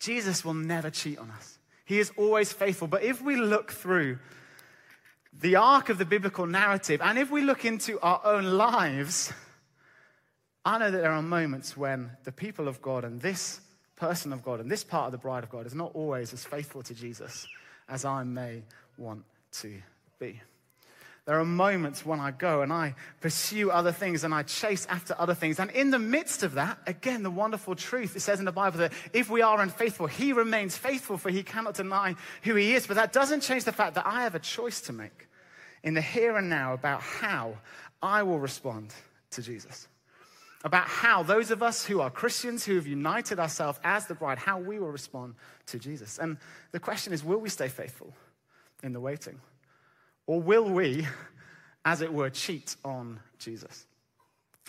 Jesus 0.00 0.44
will 0.44 0.54
never 0.54 0.90
cheat 0.90 1.18
on 1.18 1.30
us. 1.30 1.58
He 1.86 1.98
is 1.98 2.12
always 2.18 2.52
faithful. 2.52 2.88
But 2.88 3.04
if 3.04 3.22
we 3.22 3.36
look 3.36 3.72
through 3.72 4.18
the 5.32 5.56
arc 5.56 5.88
of 5.88 5.96
the 5.96 6.04
biblical 6.04 6.46
narrative, 6.46 7.00
and 7.02 7.18
if 7.18 7.30
we 7.30 7.40
look 7.40 7.64
into 7.64 7.98
our 8.00 8.20
own 8.24 8.44
lives, 8.44 9.32
I 10.64 10.76
know 10.78 10.90
that 10.90 11.00
there 11.00 11.12
are 11.12 11.22
moments 11.22 11.76
when 11.76 12.10
the 12.24 12.32
people 12.32 12.68
of 12.68 12.82
God 12.82 13.04
and 13.04 13.20
this 13.20 13.60
person 13.94 14.32
of 14.32 14.42
God 14.42 14.60
and 14.60 14.70
this 14.70 14.84
part 14.84 15.06
of 15.06 15.12
the 15.12 15.18
bride 15.18 15.42
of 15.42 15.48
God 15.48 15.64
is 15.64 15.74
not 15.74 15.92
always 15.94 16.34
as 16.34 16.44
faithful 16.44 16.82
to 16.82 16.92
Jesus 16.92 17.46
as 17.88 18.04
I 18.04 18.24
may 18.24 18.62
want 18.98 19.24
to 19.52 19.80
be. 20.18 20.40
There 21.26 21.40
are 21.40 21.44
moments 21.44 22.06
when 22.06 22.20
I 22.20 22.30
go 22.30 22.62
and 22.62 22.72
I 22.72 22.94
pursue 23.20 23.72
other 23.72 23.90
things 23.90 24.22
and 24.22 24.32
I 24.32 24.44
chase 24.44 24.86
after 24.86 25.16
other 25.18 25.34
things. 25.34 25.58
And 25.58 25.72
in 25.72 25.90
the 25.90 25.98
midst 25.98 26.44
of 26.44 26.54
that, 26.54 26.78
again, 26.86 27.24
the 27.24 27.30
wonderful 27.30 27.74
truth 27.74 28.14
it 28.14 28.20
says 28.20 28.38
in 28.38 28.44
the 28.44 28.52
Bible 28.52 28.78
that 28.78 28.92
if 29.12 29.28
we 29.28 29.42
are 29.42 29.60
unfaithful, 29.60 30.06
He 30.06 30.32
remains 30.32 30.76
faithful, 30.76 31.18
for 31.18 31.30
He 31.30 31.42
cannot 31.42 31.74
deny 31.74 32.14
who 32.44 32.54
He 32.54 32.74
is. 32.74 32.86
But 32.86 32.94
that 32.94 33.12
doesn't 33.12 33.40
change 33.40 33.64
the 33.64 33.72
fact 33.72 33.96
that 33.96 34.06
I 34.06 34.22
have 34.22 34.36
a 34.36 34.38
choice 34.38 34.82
to 34.82 34.92
make 34.92 35.26
in 35.82 35.94
the 35.94 36.00
here 36.00 36.36
and 36.36 36.48
now 36.48 36.74
about 36.74 37.02
how 37.02 37.56
I 38.00 38.22
will 38.22 38.38
respond 38.38 38.94
to 39.30 39.42
Jesus. 39.42 39.88
About 40.62 40.86
how 40.86 41.24
those 41.24 41.50
of 41.50 41.60
us 41.60 41.84
who 41.84 42.00
are 42.00 42.10
Christians, 42.10 42.64
who 42.64 42.76
have 42.76 42.86
united 42.86 43.40
ourselves 43.40 43.80
as 43.82 44.06
the 44.06 44.14
bride, 44.14 44.38
how 44.38 44.60
we 44.60 44.78
will 44.78 44.90
respond 44.90 45.34
to 45.66 45.78
Jesus. 45.80 46.18
And 46.20 46.38
the 46.70 46.80
question 46.80 47.12
is 47.12 47.24
will 47.24 47.38
we 47.38 47.48
stay 47.48 47.68
faithful 47.68 48.14
in 48.82 48.92
the 48.92 49.00
waiting? 49.00 49.40
Or 50.26 50.40
will 50.40 50.68
we, 50.68 51.06
as 51.84 52.00
it 52.00 52.12
were, 52.12 52.30
cheat 52.30 52.76
on 52.84 53.20
Jesus? 53.38 53.86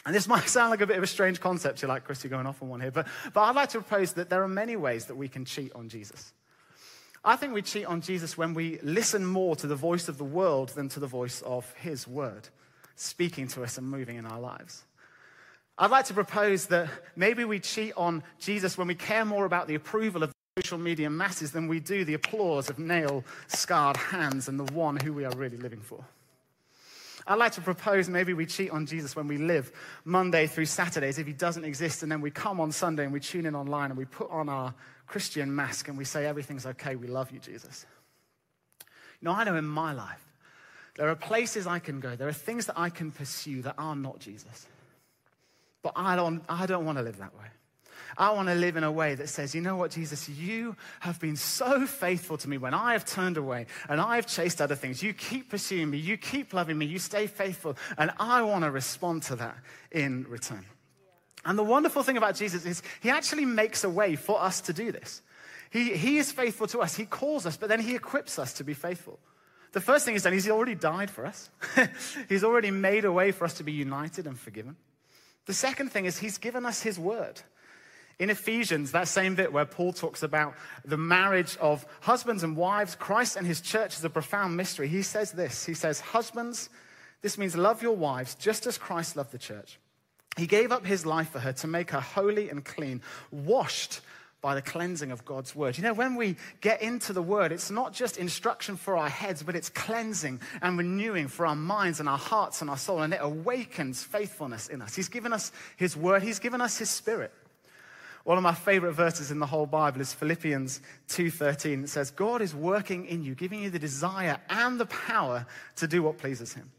And 0.06 0.16
this 0.16 0.28
might 0.28 0.48
sound 0.48 0.72
like 0.72 0.82
a 0.82 0.88
bit 0.88 0.98
of 0.98 1.04
a 1.04 1.08
strange 1.08 1.42
concept. 1.42 1.82
You're 1.82 1.90
like, 1.90 2.06
Chris, 2.06 2.24
you're 2.24 2.30
going 2.30 2.46
off 2.46 2.62
on 2.62 2.70
one 2.70 2.80
here. 2.80 2.92
But, 2.92 3.08
but 3.34 3.42
I'd 3.42 3.56
like 3.56 3.70
to 3.70 3.82
propose 3.82 4.14
that 4.14 4.30
there 4.30 4.44
are 4.44 4.48
many 4.48 4.76
ways 4.76 5.06
that 5.06 5.16
we 5.16 5.28
can 5.28 5.44
cheat 5.44 5.74
on 5.74 5.90
Jesus. 5.90 6.34
I 7.26 7.36
think 7.36 7.54
we 7.54 7.62
cheat 7.62 7.86
on 7.86 8.02
Jesus 8.02 8.38
when 8.38 8.54
we 8.54 8.80
listen 8.82 9.26
more 9.26 9.56
to 9.58 9.68
the 9.68 9.76
voice 9.76 10.08
of 10.08 10.18
the 10.18 10.24
world 10.24 10.70
than 10.70 10.88
to 10.90 11.00
the 11.00 11.08
voice 11.08 11.42
of 11.42 11.70
his 11.74 12.08
word, 12.08 12.48
speaking 12.96 13.50
to 13.50 13.64
us 13.64 13.78
and 13.78 13.90
moving 13.90 14.16
in 14.16 14.26
our 14.26 14.40
lives. 14.40 14.86
I'd 15.78 15.92
like 15.92 16.06
to 16.06 16.14
propose 16.14 16.68
that 16.68 16.90
maybe 17.16 17.44
we 17.44 17.60
cheat 17.60 17.94
on 17.98 18.24
Jesus 18.40 18.78
when 18.78 18.88
we 18.88 18.96
care 18.96 19.26
more 19.26 19.46
about 19.46 19.68
the 19.68 19.76
approval 19.76 20.24
of 20.24 20.32
social 20.58 20.80
media 20.80 21.08
masses 21.08 21.52
than 21.52 21.68
we 21.68 21.80
do 21.80 22.04
the 22.04 22.16
applause 22.16 22.68
of 22.68 22.80
nail 22.80 23.24
scarred 23.48 23.96
hands 23.96 24.48
and 24.48 24.60
the 24.60 24.74
one 24.74 24.96
who 24.96 25.14
we 25.14 25.24
are 25.24 25.36
really 25.36 25.58
living 25.58 25.82
for. 25.82 26.04
I'd 27.28 27.36
like 27.36 27.52
to 27.54 27.62
propose 27.62 28.10
maybe 28.10 28.34
we 28.34 28.48
cheat 28.48 28.72
on 28.72 28.88
Jesus 28.88 29.16
when 29.16 29.28
we 29.28 29.38
live 29.38 29.72
Monday 30.04 30.48
through 30.48 30.66
Saturdays 30.66 31.20
if 31.20 31.28
he 31.28 31.34
doesn't 31.34 31.64
exist, 31.64 32.02
and 32.02 32.12
then 32.12 32.22
we 32.22 32.32
come 32.32 32.60
on 32.60 32.72
Sunday 32.72 33.04
and 33.04 33.14
we 33.14 33.20
tune 33.20 33.46
in 33.46 33.54
online 33.54 33.92
and 33.92 33.98
we 33.98 34.06
put 34.06 34.32
on 34.32 34.50
our 34.50 34.74
Christian 35.06 35.54
mask 35.54 35.90
and 35.90 35.98
we 35.98 36.06
say, 36.06 36.26
Everything's 36.26 36.66
okay, 36.66 36.96
we 36.96 37.08
love 37.08 37.30
you, 37.32 37.40
Jesus. 37.40 37.86
You 39.22 39.26
know, 39.26 39.34
I 39.34 39.44
know 39.44 39.58
in 39.58 39.66
my 39.66 39.94
life, 39.94 40.26
there 40.96 41.10
are 41.10 41.16
places 41.16 41.68
I 41.68 41.80
can 41.80 42.00
go, 42.00 42.16
there 42.16 42.30
are 42.30 42.34
things 42.34 42.66
that 42.66 42.80
I 42.80 42.90
can 42.90 43.12
pursue 43.12 43.62
that 43.64 43.76
are 43.78 43.96
not 43.96 44.20
Jesus. 44.20 44.66
But 45.84 45.94
I 45.96 46.16
don't, 46.16 46.42
I 46.50 46.66
don't 46.66 46.86
want 46.86 46.98
to 46.98 47.04
live 47.04 47.18
that 47.18 47.38
way. 47.38 47.46
I 48.18 48.32
want 48.32 48.48
to 48.50 48.56
live 48.56 48.78
in 48.78 48.84
a 48.84 48.92
way 48.92 49.16
that 49.16 49.30
says, 49.30 49.56
you 49.56 49.62
know 49.62 49.76
what, 49.76 49.92
Jesus, 49.92 50.30
you 50.30 50.76
have 51.00 51.20
been 51.20 51.36
so 51.36 51.86
faithful 51.86 52.38
to 52.38 52.50
me 52.50 52.58
when 52.58 52.74
I 52.74 52.94
have 52.94 53.06
turned 53.06 53.38
away 53.38 53.66
and 53.90 54.00
I 54.00 54.16
have 54.16 54.28
chased 54.28 54.62
other 54.62 54.76
things. 54.76 55.02
You 55.02 55.14
keep 55.14 55.50
pursuing 55.50 55.90
me, 55.90 55.98
you 55.98 56.18
keep 56.18 56.54
loving 56.54 56.78
me, 56.78 56.86
you 56.86 57.00
stay 57.00 57.28
faithful, 57.28 57.76
and 57.98 58.12
I 58.20 58.42
want 58.44 58.64
to 58.64 58.72
respond 58.72 59.24
to 59.24 59.36
that 59.38 59.58
in 59.92 60.26
return. 60.30 60.66
And 61.46 61.58
the 61.58 61.64
wonderful 61.64 62.04
thing 62.04 62.18
about 62.18 62.36
Jesus 62.36 62.66
is 62.66 62.84
he 63.02 63.10
actually 63.10 63.46
makes 63.46 63.84
a 63.84 63.90
way 63.90 64.16
for 64.16 64.42
us 64.42 64.62
to 64.62 64.74
do 64.74 64.92
this. 64.92 65.22
He, 65.70 65.96
he 65.96 66.18
is 66.18 66.32
faithful 66.32 66.68
to 66.68 66.80
us, 66.80 66.96
he 66.96 67.06
calls 67.06 67.46
us, 67.46 67.58
but 67.58 67.70
then 67.70 67.80
he 67.80 67.96
equips 67.96 68.40
us 68.40 68.54
to 68.54 68.64
be 68.64 68.74
faithful. 68.74 69.20
The 69.74 69.82
first 69.82 70.06
thing 70.06 70.14
he's 70.14 70.24
done 70.24 70.34
he's 70.34 70.50
already 70.50 70.76
died 70.76 71.10
for 71.10 71.26
us. 71.26 71.50
he's 72.30 72.44
already 72.44 72.72
made 72.72 73.06
a 73.06 73.12
way 73.12 73.32
for 73.32 73.46
us 73.46 73.56
to 73.56 73.64
be 73.64 73.72
united 73.72 74.26
and 74.26 74.40
forgiven. 74.40 74.76
The 75.46 75.54
second 75.54 75.92
thing 75.92 76.06
is 76.06 76.20
he's 76.20 76.38
given 76.38 76.66
us 76.66 76.82
his 76.82 77.00
word. 77.00 77.42
In 78.20 78.32
Ephesians, 78.32 78.94
that 78.94 79.08
same 79.08 79.36
bit 79.36 79.54
where 79.54 79.66
Paul 79.66 79.94
talks 79.94 80.24
about 80.24 80.56
the 80.84 80.98
marriage 80.98 81.56
of 81.58 81.86
husbands 82.02 82.44
and 82.44 82.58
wives, 82.58 82.96
Christ 82.96 83.36
and 83.36 83.46
his 83.46 83.62
church 83.62 83.96
is 83.96 84.04
a 84.04 84.10
profound 84.10 84.58
mystery. 84.58 84.88
He 84.88 85.04
says 85.04 85.32
this 85.32 85.66
He 85.66 85.76
says, 85.76 86.00
Husbands, 86.00 86.70
this 87.22 87.38
means 87.38 87.56
love 87.56 87.84
your 87.84 87.96
wives 87.96 88.36
just 88.36 88.66
as 88.66 88.78
Christ 88.78 89.16
loved 89.16 89.32
the 89.32 89.38
church. 89.38 89.80
He 90.36 90.48
gave 90.48 90.72
up 90.72 90.86
his 90.86 91.06
life 91.06 91.30
for 91.30 91.40
her 91.40 91.54
to 91.54 91.68
make 91.68 91.92
her 91.92 92.00
holy 92.00 92.50
and 92.50 92.64
clean, 92.64 93.02
washed 93.32 94.02
by 94.40 94.54
the 94.54 94.62
cleansing 94.62 95.12
of 95.12 95.26
God's 95.26 95.56
word. 95.56 95.78
You 95.78 95.84
know, 95.84 95.94
when 95.94 96.16
we 96.16 96.38
get 96.62 96.82
into 96.82 97.12
the 97.12 97.24
word, 97.24 97.52
it's 97.52 97.72
not 97.72 97.92
just 97.92 98.18
instruction 98.18 98.78
for 98.78 98.96
our 98.96 99.10
heads, 99.10 99.42
but 99.42 99.56
it's 99.56 99.70
cleansing 99.70 100.40
and 100.62 100.78
renewing 100.78 101.28
for 101.28 101.48
our 101.48 101.56
minds 101.56 102.00
and 102.00 102.08
our 102.08 102.20
hearts 102.20 102.62
and 102.62 102.70
our 102.70 102.78
soul, 102.78 103.02
and 103.02 103.14
it 103.14 103.20
awakens 103.22 104.04
faithfulness 104.04 104.70
in 104.70 104.82
us. 104.82 104.96
He's 104.96 105.10
given 105.10 105.34
us 105.34 105.52
his 105.76 105.98
word, 105.98 106.22
he's 106.22 106.40
given 106.40 106.62
us 106.62 106.78
his 106.78 106.90
spirit. 106.90 107.32
One 108.28 108.38
of 108.38 108.44
my 108.44 108.54
favorite 108.54 108.92
verses 108.92 109.32
in 109.32 109.40
the 109.40 109.46
whole 109.46 109.66
Bible 109.66 110.02
is 110.02 110.14
Philippians 110.14 110.82
2:13. 111.08 111.86
It 111.86 111.90
says, 111.90 112.12
"God 112.12 112.42
is 112.42 112.54
working 112.54 113.06
in 113.06 113.24
you, 113.24 113.34
giving 113.34 113.62
you 113.64 113.70
the 113.70 113.80
desire 113.80 114.42
and 114.50 114.78
the 114.78 114.86
power 114.86 115.46
to 115.78 115.88
do 115.88 116.04
what 116.04 116.18
pleases 116.18 116.52
him." 116.52 116.70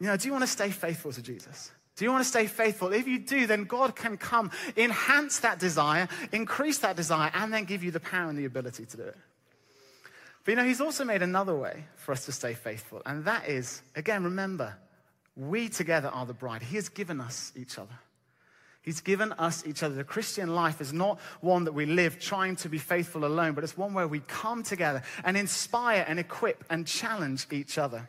You 0.00 0.08
know, 0.08 0.16
do 0.16 0.26
you 0.26 0.32
want 0.32 0.42
to 0.42 0.50
stay 0.50 0.72
faithful 0.72 1.12
to 1.12 1.22
Jesus? 1.22 1.70
Do 1.94 2.04
you 2.04 2.10
want 2.10 2.24
to 2.24 2.28
stay 2.28 2.48
faithful? 2.48 2.92
If 2.92 3.06
you 3.06 3.20
do, 3.20 3.46
then 3.46 3.62
God 3.62 3.94
can 3.94 4.18
come, 4.18 4.50
enhance 4.76 5.38
that 5.38 5.60
desire, 5.60 6.08
increase 6.32 6.78
that 6.78 6.96
desire, 6.96 7.30
and 7.32 7.54
then 7.54 7.64
give 7.64 7.84
you 7.84 7.92
the 7.92 8.00
power 8.00 8.28
and 8.28 8.36
the 8.36 8.44
ability 8.44 8.86
to 8.86 8.96
do 8.96 9.04
it. 9.04 9.16
But 10.42 10.50
you 10.50 10.56
know, 10.56 10.64
He's 10.64 10.80
also 10.80 11.04
made 11.04 11.22
another 11.22 11.54
way 11.54 11.84
for 11.94 12.10
us 12.10 12.24
to 12.24 12.32
stay 12.32 12.54
faithful, 12.54 13.02
and 13.06 13.24
that 13.24 13.48
is, 13.48 13.82
again, 13.94 14.24
remember, 14.24 14.76
we 15.36 15.68
together 15.68 16.08
are 16.08 16.26
the 16.26 16.34
bride. 16.34 16.62
He 16.62 16.74
has 16.74 16.88
given 16.88 17.20
us 17.20 17.52
each 17.54 17.78
other. 17.78 18.00
He's 18.86 19.00
given 19.00 19.32
us 19.32 19.66
each 19.66 19.82
other. 19.82 19.96
The 19.96 20.04
Christian 20.04 20.54
life 20.54 20.80
is 20.80 20.92
not 20.92 21.18
one 21.40 21.64
that 21.64 21.72
we 21.72 21.86
live 21.86 22.20
trying 22.20 22.54
to 22.56 22.68
be 22.68 22.78
faithful 22.78 23.24
alone, 23.24 23.52
but 23.54 23.64
it's 23.64 23.76
one 23.76 23.94
where 23.94 24.06
we 24.06 24.20
come 24.20 24.62
together 24.62 25.02
and 25.24 25.36
inspire 25.36 26.04
and 26.06 26.20
equip 26.20 26.64
and 26.70 26.86
challenge 26.86 27.48
each 27.50 27.78
other. 27.78 28.08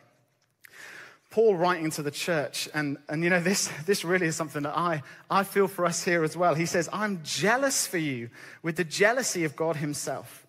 Paul 1.30 1.56
writing 1.56 1.90
to 1.90 2.02
the 2.02 2.12
church, 2.12 2.68
and, 2.72 2.96
and 3.08 3.24
you 3.24 3.28
know, 3.28 3.40
this, 3.40 3.68
this 3.86 4.04
really 4.04 4.28
is 4.28 4.36
something 4.36 4.62
that 4.62 4.78
I, 4.78 5.02
I 5.28 5.42
feel 5.42 5.66
for 5.66 5.84
us 5.84 6.04
here 6.04 6.22
as 6.22 6.36
well. 6.36 6.54
He 6.54 6.64
says, 6.64 6.88
I'm 6.92 7.22
jealous 7.24 7.84
for 7.84 7.98
you 7.98 8.30
with 8.62 8.76
the 8.76 8.84
jealousy 8.84 9.42
of 9.42 9.56
God 9.56 9.76
Himself. 9.76 10.46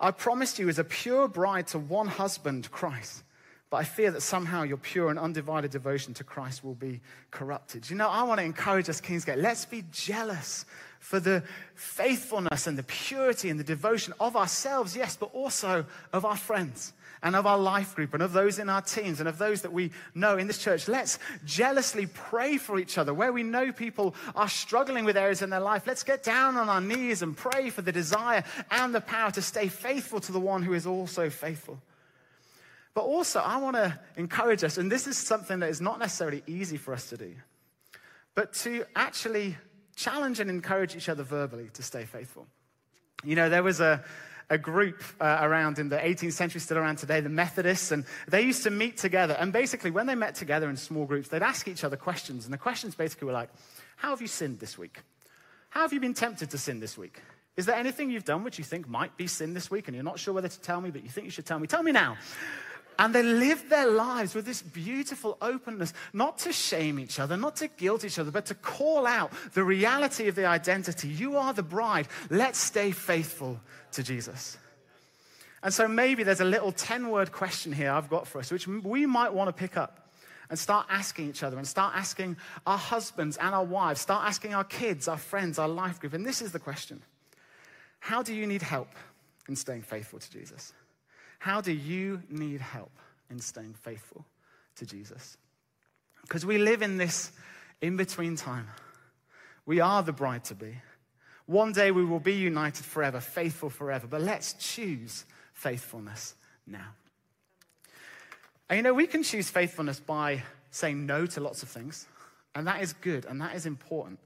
I 0.00 0.12
promised 0.12 0.60
you 0.60 0.68
as 0.68 0.78
a 0.78 0.84
pure 0.84 1.26
bride 1.26 1.66
to 1.68 1.80
one 1.80 2.06
husband, 2.06 2.70
Christ. 2.70 3.24
But 3.72 3.78
I 3.78 3.84
fear 3.84 4.10
that 4.10 4.20
somehow 4.20 4.64
your 4.64 4.76
pure 4.76 5.08
and 5.08 5.18
undivided 5.18 5.70
devotion 5.70 6.12
to 6.14 6.24
Christ 6.24 6.62
will 6.62 6.74
be 6.74 7.00
corrupted. 7.30 7.88
You 7.88 7.96
know, 7.96 8.06
I 8.06 8.22
want 8.24 8.38
to 8.38 8.44
encourage 8.44 8.90
us, 8.90 9.00
Kingsgate, 9.00 9.40
let's 9.40 9.64
be 9.64 9.82
jealous 9.90 10.66
for 11.00 11.18
the 11.18 11.42
faithfulness 11.74 12.66
and 12.66 12.76
the 12.76 12.82
purity 12.82 13.48
and 13.48 13.58
the 13.58 13.64
devotion 13.64 14.12
of 14.20 14.36
ourselves, 14.36 14.94
yes, 14.94 15.16
but 15.16 15.32
also 15.32 15.86
of 16.12 16.26
our 16.26 16.36
friends 16.36 16.92
and 17.22 17.34
of 17.34 17.46
our 17.46 17.56
life 17.56 17.94
group 17.94 18.12
and 18.12 18.22
of 18.22 18.34
those 18.34 18.58
in 18.58 18.68
our 18.68 18.82
teams 18.82 19.20
and 19.20 19.28
of 19.28 19.38
those 19.38 19.62
that 19.62 19.72
we 19.72 19.90
know 20.14 20.36
in 20.36 20.48
this 20.48 20.58
church. 20.58 20.86
Let's 20.86 21.18
jealously 21.46 22.04
pray 22.04 22.58
for 22.58 22.78
each 22.78 22.98
other. 22.98 23.14
Where 23.14 23.32
we 23.32 23.42
know 23.42 23.72
people 23.72 24.14
are 24.36 24.50
struggling 24.50 25.06
with 25.06 25.16
areas 25.16 25.40
in 25.40 25.48
their 25.48 25.60
life, 25.60 25.86
let's 25.86 26.02
get 26.02 26.22
down 26.22 26.58
on 26.58 26.68
our 26.68 26.82
knees 26.82 27.22
and 27.22 27.34
pray 27.34 27.70
for 27.70 27.80
the 27.80 27.90
desire 27.90 28.44
and 28.70 28.94
the 28.94 29.00
power 29.00 29.30
to 29.30 29.40
stay 29.40 29.68
faithful 29.68 30.20
to 30.20 30.32
the 30.32 30.38
one 30.38 30.62
who 30.62 30.74
is 30.74 30.86
also 30.86 31.30
faithful. 31.30 31.80
But 32.94 33.02
also, 33.02 33.40
I 33.40 33.56
want 33.58 33.76
to 33.76 33.98
encourage 34.16 34.64
us, 34.64 34.76
and 34.76 34.92
this 34.92 35.06
is 35.06 35.16
something 35.16 35.60
that 35.60 35.70
is 35.70 35.80
not 35.80 35.98
necessarily 35.98 36.42
easy 36.46 36.76
for 36.76 36.92
us 36.92 37.08
to 37.08 37.16
do, 37.16 37.34
but 38.34 38.52
to 38.54 38.84
actually 38.94 39.56
challenge 39.96 40.40
and 40.40 40.50
encourage 40.50 40.94
each 40.94 41.08
other 41.08 41.22
verbally 41.22 41.68
to 41.74 41.82
stay 41.82 42.04
faithful. 42.04 42.46
You 43.24 43.36
know, 43.36 43.48
there 43.48 43.62
was 43.62 43.80
a, 43.80 44.04
a 44.50 44.58
group 44.58 45.02
uh, 45.20 45.38
around 45.40 45.78
in 45.78 45.88
the 45.88 45.96
18th 45.96 46.32
century, 46.32 46.60
still 46.60 46.78
around 46.78 46.96
today, 46.96 47.20
the 47.20 47.30
Methodists, 47.30 47.92
and 47.92 48.04
they 48.28 48.42
used 48.42 48.62
to 48.64 48.70
meet 48.70 48.98
together. 48.98 49.36
And 49.38 49.52
basically, 49.52 49.90
when 49.90 50.06
they 50.06 50.14
met 50.14 50.34
together 50.34 50.68
in 50.68 50.76
small 50.76 51.06
groups, 51.06 51.28
they'd 51.28 51.42
ask 51.42 51.68
each 51.68 51.84
other 51.84 51.96
questions. 51.96 52.44
And 52.44 52.52
the 52.52 52.58
questions 52.58 52.94
basically 52.94 53.26
were 53.26 53.32
like, 53.32 53.50
How 53.96 54.10
have 54.10 54.20
you 54.20 54.26
sinned 54.26 54.60
this 54.60 54.76
week? 54.76 54.98
How 55.70 55.80
have 55.80 55.92
you 55.94 56.00
been 56.00 56.14
tempted 56.14 56.50
to 56.50 56.58
sin 56.58 56.80
this 56.80 56.98
week? 56.98 57.22
Is 57.56 57.66
there 57.66 57.76
anything 57.76 58.10
you've 58.10 58.24
done 58.24 58.44
which 58.44 58.58
you 58.58 58.64
think 58.64 58.88
might 58.88 59.16
be 59.16 59.26
sin 59.26 59.54
this 59.54 59.70
week 59.70 59.88
and 59.88 59.94
you're 59.94 60.04
not 60.04 60.18
sure 60.18 60.32
whether 60.32 60.48
to 60.48 60.60
tell 60.60 60.80
me, 60.80 60.90
but 60.90 61.02
you 61.02 61.10
think 61.10 61.26
you 61.26 61.30
should 61.30 61.46
tell 61.46 61.58
me? 61.58 61.66
Tell 61.66 61.82
me 61.82 61.92
now. 61.92 62.16
And 63.02 63.12
they 63.12 63.24
lived 63.24 63.68
their 63.68 63.90
lives 63.90 64.32
with 64.32 64.46
this 64.46 64.62
beautiful 64.62 65.36
openness, 65.42 65.92
not 66.12 66.38
to 66.38 66.52
shame 66.52 67.00
each 67.00 67.18
other, 67.18 67.36
not 67.36 67.56
to 67.56 67.66
guilt 67.66 68.04
each 68.04 68.16
other, 68.16 68.30
but 68.30 68.46
to 68.46 68.54
call 68.54 69.08
out 69.08 69.32
the 69.54 69.64
reality 69.64 70.28
of 70.28 70.36
the 70.36 70.46
identity. 70.46 71.08
You 71.08 71.36
are 71.36 71.52
the 71.52 71.64
bride. 71.64 72.06
Let's 72.30 72.60
stay 72.60 72.92
faithful 72.92 73.58
to 73.90 74.04
Jesus. 74.04 74.56
And 75.64 75.74
so 75.74 75.88
maybe 75.88 76.22
there's 76.22 76.40
a 76.40 76.44
little 76.44 76.70
10 76.70 77.08
word 77.08 77.32
question 77.32 77.72
here 77.72 77.90
I've 77.90 78.08
got 78.08 78.28
for 78.28 78.38
us, 78.38 78.52
which 78.52 78.68
we 78.68 79.04
might 79.04 79.34
want 79.34 79.48
to 79.48 79.52
pick 79.52 79.76
up 79.76 80.12
and 80.48 80.56
start 80.56 80.86
asking 80.88 81.28
each 81.28 81.42
other 81.42 81.58
and 81.58 81.66
start 81.66 81.96
asking 81.96 82.36
our 82.68 82.78
husbands 82.78 83.36
and 83.36 83.52
our 83.52 83.64
wives, 83.64 84.00
start 84.00 84.28
asking 84.28 84.54
our 84.54 84.62
kids, 84.62 85.08
our 85.08 85.18
friends, 85.18 85.58
our 85.58 85.68
life 85.68 85.98
group. 85.98 86.12
And 86.12 86.24
this 86.24 86.40
is 86.40 86.52
the 86.52 86.60
question 86.60 87.02
How 87.98 88.22
do 88.22 88.32
you 88.32 88.46
need 88.46 88.62
help 88.62 88.90
in 89.48 89.56
staying 89.56 89.82
faithful 89.82 90.20
to 90.20 90.30
Jesus? 90.30 90.72
How 91.42 91.60
do 91.60 91.72
you 91.72 92.22
need 92.28 92.60
help 92.60 92.92
in 93.28 93.40
staying 93.40 93.74
faithful 93.74 94.24
to 94.76 94.86
Jesus? 94.86 95.36
Because 96.20 96.46
we 96.46 96.56
live 96.56 96.82
in 96.82 96.98
this 96.98 97.32
in 97.80 97.96
between 97.96 98.36
time. 98.36 98.68
We 99.66 99.80
are 99.80 100.04
the 100.04 100.12
bride 100.12 100.44
to 100.44 100.54
be. 100.54 100.76
One 101.46 101.72
day 101.72 101.90
we 101.90 102.04
will 102.04 102.20
be 102.20 102.34
united 102.34 102.84
forever, 102.84 103.18
faithful 103.18 103.70
forever. 103.70 104.06
But 104.06 104.20
let's 104.20 104.52
choose 104.52 105.24
faithfulness 105.52 106.36
now. 106.64 106.90
And 108.68 108.76
you 108.76 108.84
know, 108.84 108.94
we 108.94 109.08
can 109.08 109.24
choose 109.24 109.50
faithfulness 109.50 109.98
by 109.98 110.44
saying 110.70 111.06
no 111.06 111.26
to 111.26 111.40
lots 111.40 111.64
of 111.64 111.68
things, 111.68 112.06
and 112.54 112.68
that 112.68 112.82
is 112.82 112.92
good 112.92 113.24
and 113.24 113.40
that 113.40 113.56
is 113.56 113.66
important. 113.66 114.20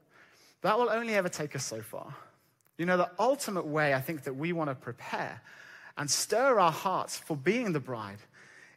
That 0.61 0.79
will 0.79 0.91
only 0.91 1.15
ever 1.15 1.31
take 1.31 1.57
us 1.57 1.65
so 1.65 1.81
far. 1.81 2.15
You 2.77 2.85
know, 2.85 2.99
the 2.99 3.11
ultimate 3.19 3.67
way 3.67 3.95
I 3.95 4.03
think 4.03 4.25
that 4.25 4.37
we 4.37 4.53
want 4.53 4.69
to 4.69 4.75
prepare 4.75 5.41
and 5.97 6.11
stir 6.11 6.59
our 6.59 6.73
hearts 6.73 7.19
for 7.19 7.37
being 7.37 7.73
the 7.73 7.81
bride 7.81 8.19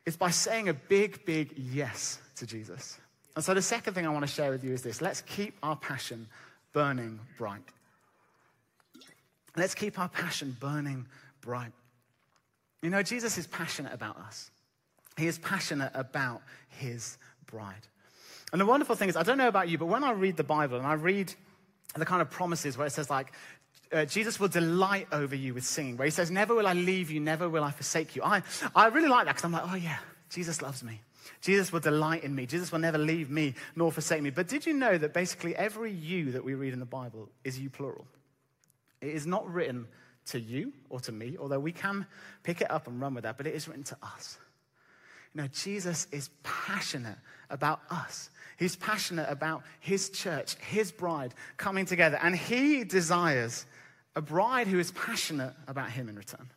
is 0.05 0.15
by 0.17 0.31
saying 0.31 0.69
a 0.69 0.73
big, 0.73 1.25
big 1.25 1.53
yes 1.57 2.19
to 2.35 2.45
Jesus. 2.45 2.99
And 3.35 3.43
so 3.43 3.53
the 3.53 3.61
second 3.61 3.93
thing 3.93 4.05
I 4.05 4.09
want 4.09 4.25
to 4.25 4.31
share 4.31 4.51
with 4.51 4.63
you 4.63 4.73
is 4.73 4.81
this 4.81 5.01
let's 5.01 5.21
keep 5.21 5.55
our 5.61 5.75
passion 5.75 6.27
burning 6.73 7.19
bright. 7.37 7.61
Let's 9.55 9.75
keep 9.75 9.99
our 9.99 10.09
passion 10.09 10.55
burning 10.59 11.05
bright. 11.41 11.71
You 12.81 12.89
know, 12.89 13.03
Jesus 13.03 13.37
is 13.37 13.47
passionate 13.47 13.93
about 13.93 14.17
us, 14.17 14.51
He 15.17 15.27
is 15.27 15.37
passionate 15.37 15.91
about 15.93 16.41
His 16.69 17.17
bride. 17.45 17.87
And 18.51 18.59
the 18.59 18.65
wonderful 18.65 18.95
thing 18.95 19.09
is, 19.09 19.15
I 19.15 19.23
don't 19.23 19.37
know 19.37 19.47
about 19.47 19.69
you, 19.69 19.77
but 19.77 19.85
when 19.85 20.03
I 20.03 20.11
read 20.11 20.35
the 20.35 20.43
Bible 20.43 20.77
and 20.77 20.87
I 20.87 20.93
read 20.93 21.33
the 21.95 22.05
kind 22.05 22.21
of 22.21 22.31
promises 22.31 22.77
where 22.77 22.87
it 22.87 22.91
says, 22.91 23.09
like, 23.09 23.31
uh, 23.91 24.05
Jesus 24.05 24.39
will 24.39 24.47
delight 24.47 25.07
over 25.11 25.35
you 25.35 25.53
with 25.53 25.65
singing, 25.65 25.97
where 25.97 26.05
he 26.05 26.11
says, 26.11 26.29
Never 26.29 26.53
will 26.53 26.67
I 26.67 26.73
leave 26.73 27.09
you, 27.09 27.19
never 27.19 27.49
will 27.49 27.63
I 27.63 27.71
forsake 27.71 28.15
you. 28.15 28.23
I, 28.23 28.43
I 28.75 28.87
really 28.87 29.07
like 29.07 29.25
that 29.25 29.35
because 29.35 29.45
I'm 29.45 29.51
like, 29.51 29.63
oh 29.65 29.75
yeah, 29.75 29.97
Jesus 30.29 30.61
loves 30.61 30.83
me. 30.83 31.01
Jesus 31.41 31.71
will 31.71 31.79
delight 31.79 32.23
in 32.23 32.35
me. 32.35 32.45
Jesus 32.45 32.71
will 32.71 32.79
never 32.79 32.97
leave 32.97 33.29
me 33.29 33.55
nor 33.75 33.91
forsake 33.91 34.21
me. 34.21 34.29
But 34.29 34.47
did 34.47 34.65
you 34.65 34.73
know 34.73 34.97
that 34.97 35.13
basically 35.13 35.55
every 35.55 35.91
you 35.91 36.31
that 36.33 36.43
we 36.43 36.53
read 36.53 36.73
in 36.73 36.79
the 36.79 36.85
Bible 36.85 37.29
is 37.43 37.59
you 37.59 37.69
plural? 37.69 38.05
It 39.01 39.09
is 39.09 39.25
not 39.25 39.51
written 39.51 39.87
to 40.27 40.39
you 40.39 40.73
or 40.89 40.99
to 41.01 41.11
me, 41.11 41.37
although 41.39 41.59
we 41.59 41.71
can 41.71 42.05
pick 42.43 42.61
it 42.61 42.69
up 42.69 42.87
and 42.87 43.01
run 43.01 43.13
with 43.13 43.23
that, 43.23 43.37
but 43.37 43.47
it 43.47 43.55
is 43.55 43.67
written 43.67 43.83
to 43.85 43.97
us. 44.03 44.37
You 45.33 45.41
know, 45.41 45.47
Jesus 45.47 46.07
is 46.11 46.29
passionate 46.43 47.17
about 47.49 47.81
us. 47.89 48.29
He's 48.57 48.75
passionate 48.75 49.27
about 49.29 49.63
his 49.79 50.09
church, 50.09 50.55
his 50.55 50.91
bride 50.91 51.33
coming 51.57 51.85
together, 51.85 52.19
and 52.21 52.35
he 52.35 52.83
desires 52.83 53.65
a 54.15 54.21
bride 54.21 54.67
who 54.67 54.79
is 54.79 54.91
passionate 54.91 55.53
about 55.67 55.91
him 55.91 56.09
in 56.09 56.15
return. 56.15 56.49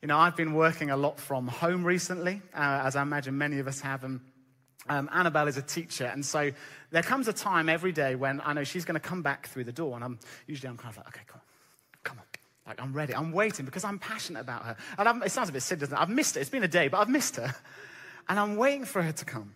You 0.00 0.08
know, 0.08 0.18
I've 0.18 0.36
been 0.36 0.54
working 0.54 0.90
a 0.90 0.96
lot 0.96 1.20
from 1.20 1.46
home 1.46 1.84
recently, 1.84 2.42
uh, 2.54 2.82
as 2.84 2.96
I 2.96 3.02
imagine 3.02 3.38
many 3.38 3.58
of 3.58 3.68
us 3.68 3.80
have, 3.80 4.02
and 4.02 4.20
um, 4.88 5.08
Annabelle 5.12 5.46
is 5.46 5.56
a 5.56 5.62
teacher, 5.62 6.06
and 6.06 6.26
so 6.26 6.50
there 6.90 7.02
comes 7.02 7.28
a 7.28 7.32
time 7.32 7.68
every 7.68 7.92
day 7.92 8.16
when 8.16 8.40
I 8.44 8.52
know 8.52 8.64
she's 8.64 8.84
going 8.84 9.00
to 9.00 9.08
come 9.08 9.22
back 9.22 9.46
through 9.46 9.64
the 9.64 9.72
door, 9.72 9.94
and 9.94 10.02
I'm 10.02 10.18
usually 10.48 10.68
I'm 10.68 10.76
kind 10.76 10.90
of 10.90 10.96
like, 10.96 11.08
okay, 11.08 11.22
come 11.26 11.40
on, 11.40 11.46
come 12.02 12.18
on, 12.18 12.24
like 12.66 12.82
I'm 12.82 12.92
ready, 12.92 13.14
I'm 13.14 13.30
waiting 13.30 13.64
because 13.64 13.84
I'm 13.84 14.00
passionate 14.00 14.40
about 14.40 14.64
her, 14.64 14.76
and 14.98 15.08
I'm, 15.08 15.22
it 15.22 15.30
sounds 15.30 15.50
a 15.50 15.52
bit 15.52 15.62
silly, 15.62 15.80
doesn't 15.80 15.96
it? 15.96 16.00
I've 16.00 16.10
missed 16.10 16.36
it. 16.36 16.40
It's 16.40 16.50
been 16.50 16.64
a 16.64 16.68
day, 16.68 16.88
but 16.88 16.98
I've 16.98 17.08
missed 17.08 17.36
her, 17.36 17.54
and 18.28 18.40
I'm 18.40 18.56
waiting 18.56 18.84
for 18.84 19.02
her 19.02 19.12
to 19.12 19.24
come. 19.24 19.54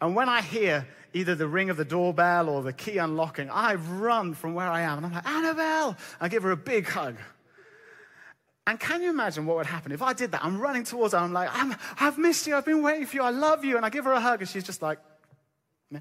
And 0.00 0.14
when 0.14 0.28
I 0.28 0.40
hear 0.40 0.86
either 1.12 1.34
the 1.34 1.46
ring 1.46 1.70
of 1.70 1.76
the 1.76 1.84
doorbell 1.84 2.48
or 2.48 2.62
the 2.62 2.72
key 2.72 2.98
unlocking, 2.98 3.50
I 3.50 3.74
run 3.74 4.34
from 4.34 4.54
where 4.54 4.68
I 4.68 4.82
am, 4.82 4.98
and 4.98 5.06
I'm 5.06 5.12
like, 5.12 5.26
Annabelle, 5.26 5.96
I 6.20 6.28
give 6.28 6.42
her 6.42 6.50
a 6.50 6.56
big 6.56 6.86
hug. 6.86 7.16
And 8.66 8.78
can 8.78 9.02
you 9.02 9.10
imagine 9.10 9.46
what 9.46 9.56
would 9.56 9.66
happen 9.66 9.90
if 9.90 10.00
I 10.02 10.12
did 10.12 10.32
that? 10.32 10.44
I'm 10.44 10.60
running 10.60 10.84
towards 10.84 11.12
her. 11.12 11.18
I'm 11.18 11.32
like, 11.32 11.48
i 11.52 11.76
have 11.96 12.18
missed 12.18 12.46
you. 12.46 12.54
I've 12.56 12.64
been 12.64 12.82
waiting 12.82 13.06
for 13.06 13.16
you. 13.16 13.22
I 13.22 13.30
love 13.30 13.64
you. 13.64 13.76
And 13.76 13.84
I 13.84 13.90
give 13.90 14.04
her 14.04 14.12
a 14.12 14.20
hug, 14.20 14.40
and 14.40 14.48
she's 14.48 14.64
just 14.64 14.80
like, 14.80 14.98
Meh. 15.90 16.00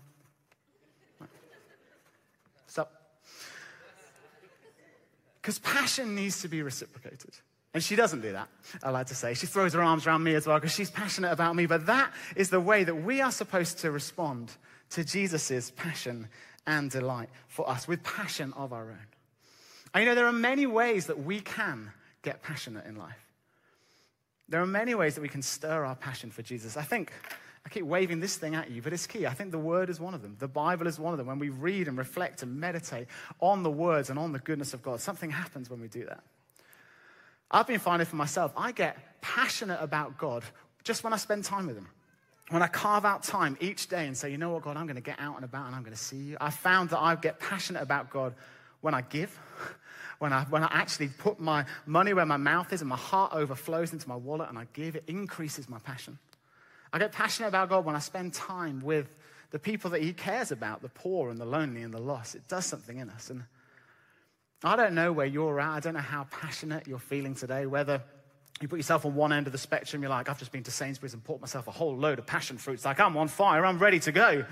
Because 5.41 5.57
passion 5.59 6.13
needs 6.15 6.41
to 6.41 6.47
be 6.47 6.61
reciprocated. 6.61 7.31
And 7.73 7.83
she 7.83 7.95
doesn't 7.95 8.21
do 8.21 8.31
that, 8.31 8.49
I 8.81 8.89
like 8.89 9.07
to 9.07 9.15
say. 9.15 9.35
She 9.35 9.45
throws 9.45 9.73
her 9.73 9.83
arms 9.83 10.07
around 10.07 10.23
me 10.23 10.33
as 10.33 10.47
well 10.47 10.57
because 10.57 10.73
she's 10.73 10.89
passionate 10.89 11.31
about 11.31 11.55
me. 11.55 11.67
But 11.67 11.85
that 11.85 12.11
is 12.35 12.49
the 12.49 12.59
way 12.59 12.83
that 12.83 12.95
we 12.95 13.21
are 13.21 13.31
supposed 13.31 13.79
to 13.79 13.91
respond 13.91 14.51
to 14.91 15.03
Jesus' 15.03 15.71
passion 15.75 16.29
and 16.65 16.89
delight 16.89 17.29
for 17.47 17.69
us 17.69 17.87
with 17.87 18.03
passion 18.03 18.53
of 18.53 18.73
our 18.73 18.89
own. 18.89 19.07
And 19.93 20.03
you 20.03 20.09
know, 20.09 20.15
there 20.15 20.25
are 20.25 20.31
many 20.31 20.65
ways 20.65 21.07
that 21.07 21.23
we 21.23 21.41
can 21.41 21.91
get 22.23 22.41
passionate 22.41 22.85
in 22.85 22.95
life. 22.95 23.25
There 24.47 24.61
are 24.61 24.67
many 24.67 24.95
ways 24.95 25.13
that 25.15 25.21
we 25.21 25.29
can 25.29 25.43
stir 25.43 25.85
our 25.85 25.95
passion 25.95 26.31
for 26.31 26.41
Jesus. 26.41 26.75
I 26.75 26.81
think 26.81 27.13
I 27.65 27.69
keep 27.69 27.83
waving 27.83 28.19
this 28.19 28.35
thing 28.35 28.55
at 28.55 28.71
you, 28.71 28.81
but 28.81 28.93
it's 28.93 29.05
key. 29.05 29.27
I 29.27 29.33
think 29.33 29.51
the 29.51 29.59
word 29.59 29.91
is 29.91 29.99
one 29.99 30.15
of 30.15 30.23
them. 30.23 30.35
The 30.39 30.47
Bible 30.47 30.87
is 30.87 30.99
one 30.99 31.13
of 31.13 31.19
them. 31.19 31.27
When 31.27 31.37
we 31.37 31.49
read 31.49 31.87
and 31.87 31.99
reflect 31.99 32.41
and 32.41 32.59
meditate 32.59 33.07
on 33.39 33.61
the 33.61 33.69
words 33.69 34.09
and 34.09 34.17
on 34.17 34.31
the 34.31 34.39
goodness 34.39 34.73
of 34.73 34.81
God, 34.81 35.01
something 35.01 35.29
happens 35.29 35.69
when 35.69 35.79
we 35.79 35.87
do 35.87 36.05
that. 36.05 36.23
I've 37.51 37.67
been 37.67 37.79
finding 37.79 38.05
for 38.05 38.15
myself, 38.15 38.51
I 38.55 38.71
get 38.71 39.21
passionate 39.21 39.79
about 39.81 40.17
God 40.17 40.43
just 40.83 41.03
when 41.03 41.13
I 41.13 41.17
spend 41.17 41.43
time 41.43 41.67
with 41.67 41.77
Him. 41.77 41.87
When 42.49 42.63
I 42.63 42.67
carve 42.67 43.05
out 43.05 43.23
time 43.23 43.57
each 43.59 43.87
day 43.87 44.07
and 44.07 44.17
say, 44.17 44.31
you 44.31 44.37
know 44.37 44.49
what, 44.49 44.63
God, 44.63 44.75
I'm 44.75 44.87
going 44.87 44.95
to 44.95 45.01
get 45.01 45.19
out 45.19 45.35
and 45.35 45.45
about 45.45 45.67
and 45.67 45.75
I'm 45.75 45.83
going 45.83 45.95
to 45.95 45.99
see 46.01 46.17
you. 46.17 46.37
I 46.41 46.49
found 46.49 46.89
that 46.89 46.99
I 46.99 47.15
get 47.15 47.39
passionate 47.39 47.83
about 47.83 48.09
God 48.09 48.33
when 48.81 48.93
I 48.93 49.01
give 49.01 49.37
when 50.19 50.33
I, 50.33 50.43
when 50.45 50.63
I 50.63 50.69
actually 50.71 51.07
put 51.07 51.39
my 51.39 51.65
money 51.85 52.13
where 52.13 52.25
my 52.25 52.37
mouth 52.37 52.71
is 52.73 52.81
and 52.81 52.89
my 52.89 52.97
heart 52.97 53.33
overflows 53.33 53.93
into 53.93 54.07
my 54.07 54.15
wallet 54.15 54.49
and 54.49 54.57
I 54.57 54.67
give, 54.73 54.95
it 54.95 55.03
increases 55.07 55.69
my 55.69 55.79
passion. 55.79 56.19
I 56.91 56.99
get 56.99 57.11
passionate 57.11 57.47
about 57.47 57.69
God 57.69 57.85
when 57.85 57.95
I 57.95 57.99
spend 57.99 58.33
time 58.33 58.81
with 58.81 59.15
the 59.51 59.59
people 59.59 59.91
that 59.91 60.01
He 60.01 60.13
cares 60.13 60.51
about, 60.51 60.81
the 60.81 60.89
poor 60.89 61.29
and 61.29 61.39
the 61.39 61.45
lonely 61.45 61.81
and 61.81 61.93
the 61.93 62.01
lost. 62.01 62.35
It 62.35 62.47
does 62.47 62.65
something 62.65 62.97
in 62.97 63.09
us. 63.09 63.29
And 63.29 63.43
I 64.63 64.75
don't 64.75 64.93
know 64.93 65.13
where 65.13 65.25
you're 65.25 65.59
at. 65.59 65.69
I 65.69 65.79
don't 65.79 65.93
know 65.93 65.99
how 65.99 66.25
passionate 66.25 66.87
you're 66.87 66.99
feeling 66.99 67.33
today, 67.33 67.65
whether 67.65 68.01
you 68.61 68.67
put 68.67 68.77
yourself 68.77 69.05
on 69.05 69.15
one 69.15 69.31
end 69.31 69.47
of 69.47 69.53
the 69.53 69.57
spectrum, 69.57 70.01
you're 70.01 70.09
like, 70.09 70.27
I've 70.27 70.39
just 70.39 70.51
been 70.51 70.63
to 70.63 70.71
Sainsbury's 70.71 71.13
and 71.13 71.23
bought 71.23 71.39
myself 71.39 71.67
a 71.67 71.71
whole 71.71 71.95
load 71.95 72.19
of 72.19 72.25
passion 72.25 72.57
fruits. 72.57 72.83
Like, 72.83 72.99
I'm 72.99 73.15
on 73.15 73.29
fire, 73.29 73.65
I'm 73.65 73.79
ready 73.79 73.99
to 74.01 74.11
go. 74.11 74.45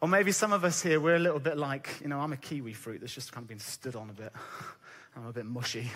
Or 0.00 0.08
maybe 0.08 0.32
some 0.32 0.52
of 0.52 0.64
us 0.64 0.82
here, 0.82 0.98
we're 0.98 1.16
a 1.16 1.20
little 1.20 1.38
bit 1.38 1.58
like, 1.58 1.90
you 2.00 2.08
know, 2.08 2.20
I'm 2.20 2.32
a 2.32 2.36
kiwi 2.36 2.72
fruit 2.72 3.00
that's 3.00 3.14
just 3.14 3.32
kind 3.32 3.44
of 3.44 3.48
been 3.48 3.58
stood 3.58 3.96
on 3.96 4.08
a 4.10 4.12
bit. 4.14 4.32
I'm 5.16 5.26
a 5.26 5.32
bit 5.32 5.46
mushy. 5.46 5.90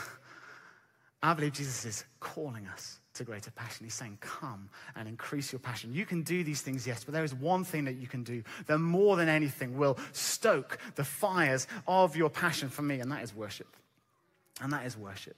I 1.23 1.35
believe 1.35 1.53
Jesus 1.53 1.85
is 1.85 2.05
calling 2.19 2.67
us 2.67 2.99
to 3.15 3.25
greater 3.25 3.51
passion. 3.51 3.85
He's 3.85 3.95
saying, 3.95 4.19
Come 4.21 4.71
and 4.97 5.09
increase 5.09 5.53
your 5.53 5.59
passion. 5.59 5.93
You 5.93 6.07
can 6.07 6.23
do 6.23 6.43
these 6.43 6.63
things, 6.63 6.87
yes, 6.87 7.05
but 7.05 7.13
there 7.13 7.25
is 7.25 7.35
one 7.35 7.65
thing 7.65 7.85
that 7.85 7.97
you 7.97 8.07
can 8.07 8.23
do 8.23 8.43
that 8.67 8.79
more 8.79 9.17
than 9.17 9.29
anything 9.29 9.77
will 9.77 9.99
stoke 10.13 10.79
the 10.95 11.05
fires 11.05 11.67
of 11.87 12.17
your 12.17 12.31
passion 12.31 12.69
for 12.69 12.83
me, 12.83 13.01
and 13.01 13.13
that 13.13 13.23
is 13.23 13.35
worship. 13.35 13.77
And 14.63 14.73
that 14.73 14.87
is 14.87 14.97
worship. 14.97 15.37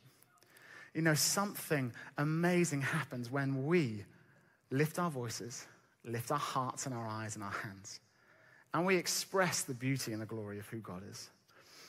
You 0.95 1.03
know, 1.03 1.15
something 1.15 1.93
amazing 2.19 2.83
happens 2.83 3.31
when 3.31 3.67
we 3.67 4.05
lift 4.71 4.99
our 4.99 5.11
voices, 5.11 5.67
lift 6.05 6.31
our 6.31 6.39
hearts 6.39 6.87
and 6.87 6.95
our 6.95 7.07
eyes 7.07 7.35
and 7.35 7.45
our 7.45 7.51
hands 7.51 8.01
and 8.75 8.87
we 8.87 8.97
express 8.97 9.63
the 9.63 9.75
beauty 9.75 10.13
and 10.13 10.23
the 10.23 10.27
glory 10.27 10.59
of 10.59 10.67
who 10.69 10.79
God 10.79 11.03
is. 11.11 11.31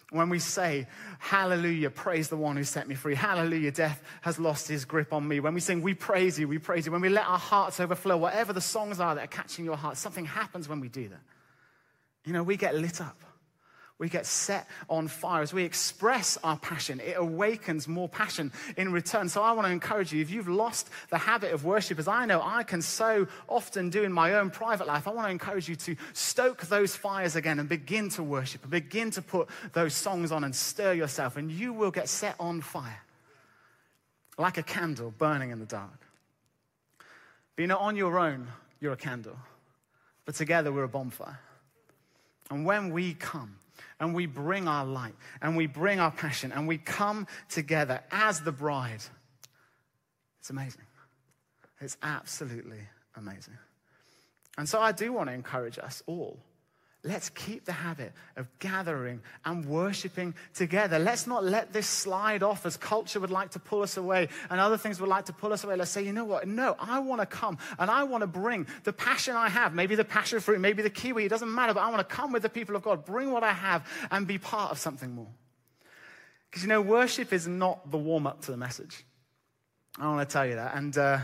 When 0.09 0.29
we 0.29 0.39
say, 0.39 0.87
Hallelujah, 1.19 1.89
praise 1.89 2.29
the 2.29 2.37
one 2.37 2.55
who 2.55 2.63
set 2.63 2.87
me 2.87 2.95
free. 2.95 3.15
Hallelujah, 3.15 3.71
death 3.71 4.03
has 4.21 4.37
lost 4.37 4.67
his 4.67 4.85
grip 4.85 5.11
on 5.13 5.27
me. 5.27 5.39
When 5.39 5.53
we 5.53 5.59
sing, 5.59 5.81
We 5.81 5.93
praise 5.93 6.37
you, 6.37 6.47
we 6.47 6.59
praise 6.59 6.85
you. 6.85 6.91
When 6.91 7.01
we 7.01 7.09
let 7.09 7.27
our 7.27 7.39
hearts 7.39 7.79
overflow, 7.79 8.17
whatever 8.17 8.53
the 8.53 8.61
songs 8.61 8.99
are 8.99 9.15
that 9.15 9.23
are 9.23 9.27
catching 9.27 9.65
your 9.65 9.77
heart, 9.77 9.97
something 9.97 10.25
happens 10.25 10.69
when 10.69 10.79
we 10.79 10.89
do 10.89 11.09
that. 11.09 11.21
You 12.25 12.33
know, 12.33 12.43
we 12.43 12.57
get 12.57 12.75
lit 12.75 13.01
up. 13.01 13.23
We 13.99 14.09
get 14.09 14.25
set 14.25 14.67
on 14.89 15.07
fire 15.07 15.43
as 15.43 15.53
we 15.53 15.63
express 15.63 16.37
our 16.43 16.57
passion. 16.57 16.99
It 16.99 17.15
awakens 17.15 17.87
more 17.87 18.09
passion 18.09 18.51
in 18.75 18.91
return. 18.91 19.29
So 19.29 19.41
I 19.43 19.51
want 19.51 19.67
to 19.67 19.71
encourage 19.71 20.11
you 20.11 20.21
if 20.21 20.31
you've 20.31 20.47
lost 20.47 20.89
the 21.09 21.17
habit 21.17 21.53
of 21.53 21.63
worship, 21.63 21.99
as 21.99 22.07
I 22.07 22.25
know 22.25 22.41
I 22.43 22.63
can 22.63 22.81
so 22.81 23.27
often 23.47 23.89
do 23.89 24.03
in 24.03 24.11
my 24.11 24.33
own 24.33 24.49
private 24.49 24.87
life, 24.87 25.07
I 25.07 25.11
want 25.11 25.27
to 25.27 25.31
encourage 25.31 25.69
you 25.69 25.75
to 25.75 25.95
stoke 26.13 26.63
those 26.63 26.95
fires 26.95 27.35
again 27.35 27.59
and 27.59 27.69
begin 27.69 28.09
to 28.09 28.23
worship 28.23 28.63
and 28.63 28.71
begin 28.71 29.11
to 29.11 29.21
put 29.21 29.47
those 29.73 29.93
songs 29.93 30.31
on 30.31 30.43
and 30.43 30.55
stir 30.55 30.93
yourself, 30.93 31.37
and 31.37 31.51
you 31.51 31.71
will 31.71 31.91
get 31.91 32.09
set 32.09 32.35
on 32.39 32.61
fire 32.61 33.01
like 34.37 34.57
a 34.57 34.63
candle 34.63 35.13
burning 35.15 35.51
in 35.51 35.59
the 35.59 35.65
dark. 35.65 35.99
But 37.55 37.61
you 37.61 37.67
know, 37.67 37.77
on 37.77 37.95
your 37.95 38.17
own, 38.17 38.47
you're 38.79 38.93
a 38.93 38.97
candle, 38.97 39.37
but 40.25 40.33
together 40.33 40.71
we're 40.71 40.83
a 40.83 40.89
bonfire. 40.89 41.39
And 42.49 42.65
when 42.65 42.91
we 42.91 43.13
come, 43.13 43.57
and 44.03 44.13
we 44.13 44.25
bring 44.25 44.67
our 44.67 44.85
light 44.85 45.15
and 45.41 45.55
we 45.55 45.65
bring 45.65 46.01
our 46.01 46.11
passion 46.11 46.51
and 46.51 46.67
we 46.67 46.77
come 46.77 47.25
together 47.49 48.01
as 48.11 48.41
the 48.41 48.51
bride. 48.51 49.01
It's 50.41 50.49
amazing. 50.49 50.81
It's 51.79 51.95
absolutely 52.03 52.81
amazing. 53.15 53.57
And 54.57 54.67
so 54.67 54.81
I 54.81 54.91
do 54.91 55.13
want 55.13 55.29
to 55.29 55.33
encourage 55.33 55.79
us 55.79 56.03
all 56.05 56.37
Let's 57.05 57.29
keep 57.29 57.65
the 57.65 57.73
habit 57.73 58.13
of 58.37 58.47
gathering 58.59 59.21
and 59.43 59.65
worshiping 59.65 60.33
together. 60.53 60.99
Let's 60.99 61.27
not 61.27 61.43
let 61.43 61.73
this 61.73 61.85
slide 61.85 62.43
off 62.43 62.65
as 62.65 62.77
culture 62.77 63.19
would 63.19 63.29
like 63.29 63.51
to 63.51 63.59
pull 63.59 63.81
us 63.81 63.97
away 63.97 64.29
and 64.49 64.57
other 64.57 64.77
things 64.77 65.01
would 65.01 65.09
like 65.09 65.25
to 65.25 65.33
pull 65.33 65.51
us 65.51 65.65
away. 65.65 65.75
Let's 65.75 65.91
say, 65.91 66.01
you 66.05 66.13
know 66.13 66.23
what? 66.23 66.47
No, 66.47 66.77
I 66.79 66.99
want 66.99 67.19
to 67.19 67.25
come 67.25 67.57
and 67.77 67.91
I 67.91 68.03
want 68.03 68.21
to 68.21 68.27
bring 68.27 68.67
the 68.85 68.93
passion 68.93 69.35
I 69.35 69.49
have, 69.49 69.73
maybe 69.73 69.95
the 69.95 70.05
passion 70.05 70.39
fruit, 70.39 70.61
maybe 70.61 70.81
the 70.81 70.89
kiwi, 70.89 71.25
it 71.25 71.29
doesn't 71.29 71.53
matter, 71.53 71.73
but 71.73 71.81
I 71.81 71.89
want 71.89 72.07
to 72.07 72.15
come 72.15 72.31
with 72.31 72.41
the 72.41 72.49
people 72.49 72.73
of 72.77 72.83
God, 72.83 73.03
bring 73.03 73.31
what 73.31 73.43
I 73.43 73.51
have 73.51 73.85
and 74.09 74.25
be 74.25 74.37
part 74.37 74.71
of 74.71 74.79
something 74.79 75.11
more. 75.11 75.31
Because 76.49 76.63
you 76.63 76.69
know, 76.69 76.81
worship 76.81 77.33
is 77.33 77.49
not 77.49 77.91
the 77.91 77.97
warm 77.97 78.27
up 78.27 78.43
to 78.43 78.51
the 78.51 78.57
message. 78.57 79.03
I 79.99 80.07
want 80.07 80.27
to 80.27 80.31
tell 80.31 80.45
you 80.45 80.55
that. 80.55 80.75
And 80.75 80.97
uh, 80.97 81.19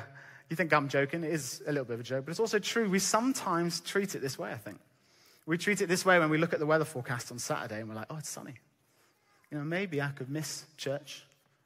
you 0.50 0.58
think 0.58 0.74
I'm 0.74 0.90
joking, 0.90 1.24
it 1.24 1.32
is 1.32 1.64
a 1.66 1.72
little 1.72 1.86
bit 1.86 1.94
of 1.94 2.00
a 2.02 2.04
joke, 2.04 2.26
but 2.26 2.32
it's 2.32 2.40
also 2.42 2.60
true. 2.60 2.90
We 2.90 3.00
sometimes 3.00 3.80
treat 3.80 4.14
it 4.14 4.20
this 4.20 4.38
way, 4.38 4.52
I 4.52 4.58
think. 4.58 4.80
We 5.50 5.58
treat 5.58 5.82
it 5.82 5.88
this 5.90 6.06
way 6.06 6.20
when 6.20 6.30
we 6.30 6.38
look 6.38 6.54
at 6.54 6.60
the 6.60 6.68
weather 6.68 6.86
forecast 6.86 7.32
on 7.32 7.40
Saturday 7.40 7.80
and 7.80 7.90
we're 7.90 7.96
like, 7.96 8.06
oh, 8.12 8.18
it's 8.18 8.30
sunny. 8.30 8.54
You 9.50 9.58
know, 9.58 9.64
maybe 9.64 10.00
I 10.00 10.10
could 10.10 10.30
miss 10.30 10.64
church, 10.78 11.24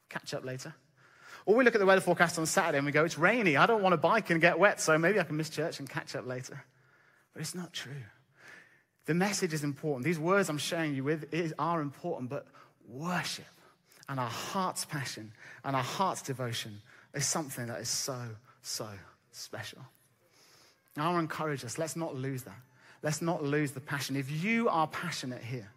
catch 0.07 0.33
up 0.33 0.45
later. 0.45 0.73
Or 1.45 1.55
we 1.55 1.65
look 1.65 1.75
at 1.75 1.79
the 1.79 1.85
weather 1.85 1.99
forecast 1.99 2.39
on 2.39 2.45
Saturday 2.45 2.77
and 2.77 2.85
we 2.85 2.93
go, 2.93 3.03
it's 3.03 3.17
rainy. 3.17 3.57
I 3.57 3.65
don't 3.65 3.81
want 3.81 3.91
to 3.91 3.97
bike 3.97 4.29
and 4.29 4.39
get 4.39 4.57
wet, 4.57 4.79
so 4.79 4.97
maybe 4.97 5.19
I 5.19 5.25
can 5.25 5.35
miss 5.35 5.49
church 5.49 5.79
and 5.79 5.89
catch 5.89 6.15
up 6.15 6.25
later. 6.25 6.63
But 7.33 7.41
it's 7.41 7.53
not 7.53 7.73
true. 7.73 7.91
The 9.05 9.15
message 9.15 9.51
is 9.51 9.65
important. 9.65 10.05
These 10.05 10.17
words 10.17 10.47
I'm 10.47 10.57
sharing 10.57 10.95
you 10.95 11.03
with 11.03 11.53
are 11.59 11.81
important, 11.81 12.29
but 12.29 12.47
worship 12.87 13.43
and 14.07 14.17
our 14.17 14.29
heart's 14.29 14.85
passion 14.85 15.33
and 15.65 15.75
our 15.75 15.83
heart's 15.83 16.21
devotion 16.21 16.81
is 17.13 17.25
something 17.25 17.67
that 17.67 17.81
is 17.81 17.89
so, 17.89 18.29
so 18.61 18.87
special. 19.33 19.79
I 20.95 21.01
want 21.01 21.15
to 21.15 21.19
encourage 21.19 21.65
us, 21.65 21.77
let's 21.77 21.97
not 21.97 22.15
lose 22.15 22.43
that. 22.43 22.61
Let's 23.03 23.21
not 23.21 23.43
lose 23.43 23.71
the 23.71 23.81
passion. 23.81 24.15
If 24.15 24.31
you 24.31 24.69
are 24.69 24.87
passionate 24.87 25.43
here, 25.43 25.69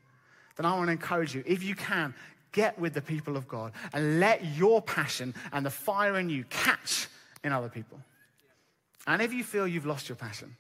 then 0.57 0.65
I 0.65 0.75
want 0.77 0.89
to 0.89 0.93
encourage 0.93 1.35
you, 1.35 1.43
if 1.45 1.63
you 1.63 1.75
can, 1.75 2.15
get 2.53 2.79
with 2.79 2.95
the 2.95 3.03
people 3.03 3.37
of 3.37 3.47
God 3.47 3.73
and 3.93 4.19
let 4.19 4.43
your 4.57 4.81
passion 4.81 5.35
and 5.53 5.67
the 5.67 5.71
fire 5.71 6.19
in 6.19 6.31
you 6.31 6.45
catch 6.45 7.09
in 7.45 7.53
other 7.53 7.69
people. 7.69 8.01
And 9.07 9.21
if 9.21 9.33
you 9.33 9.45
feel 9.45 9.69
you've 9.69 9.85
lost 9.85 10.09
your 10.09 10.17
passion, 10.17 10.57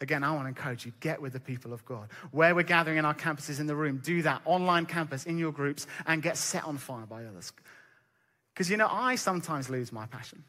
again, 0.00 0.24
I 0.24 0.32
want 0.32 0.44
to 0.44 0.48
encourage 0.48 0.86
you 0.86 0.92
get 1.00 1.20
with 1.20 1.32
the 1.32 1.40
people 1.40 1.72
of 1.72 1.84
God. 1.84 2.08
Where 2.30 2.54
we're 2.54 2.62
gathering 2.62 2.96
in 2.96 3.04
our 3.04 3.14
campuses 3.14 3.60
in 3.60 3.66
the 3.66 3.76
room, 3.76 4.00
do 4.02 4.22
that. 4.22 4.40
Online 4.44 4.86
campus, 4.86 5.26
in 5.26 5.36
your 5.36 5.52
groups, 5.52 5.86
and 6.06 6.22
get 6.22 6.36
set 6.36 6.64
on 6.64 6.78
fire 6.78 7.06
by 7.06 7.24
others. 7.24 7.52
Because, 8.52 8.70
you 8.70 8.76
know, 8.76 8.88
I 8.90 9.16
sometimes 9.16 9.68
lose 9.68 9.92
my 9.92 10.06
passion. 10.06 10.44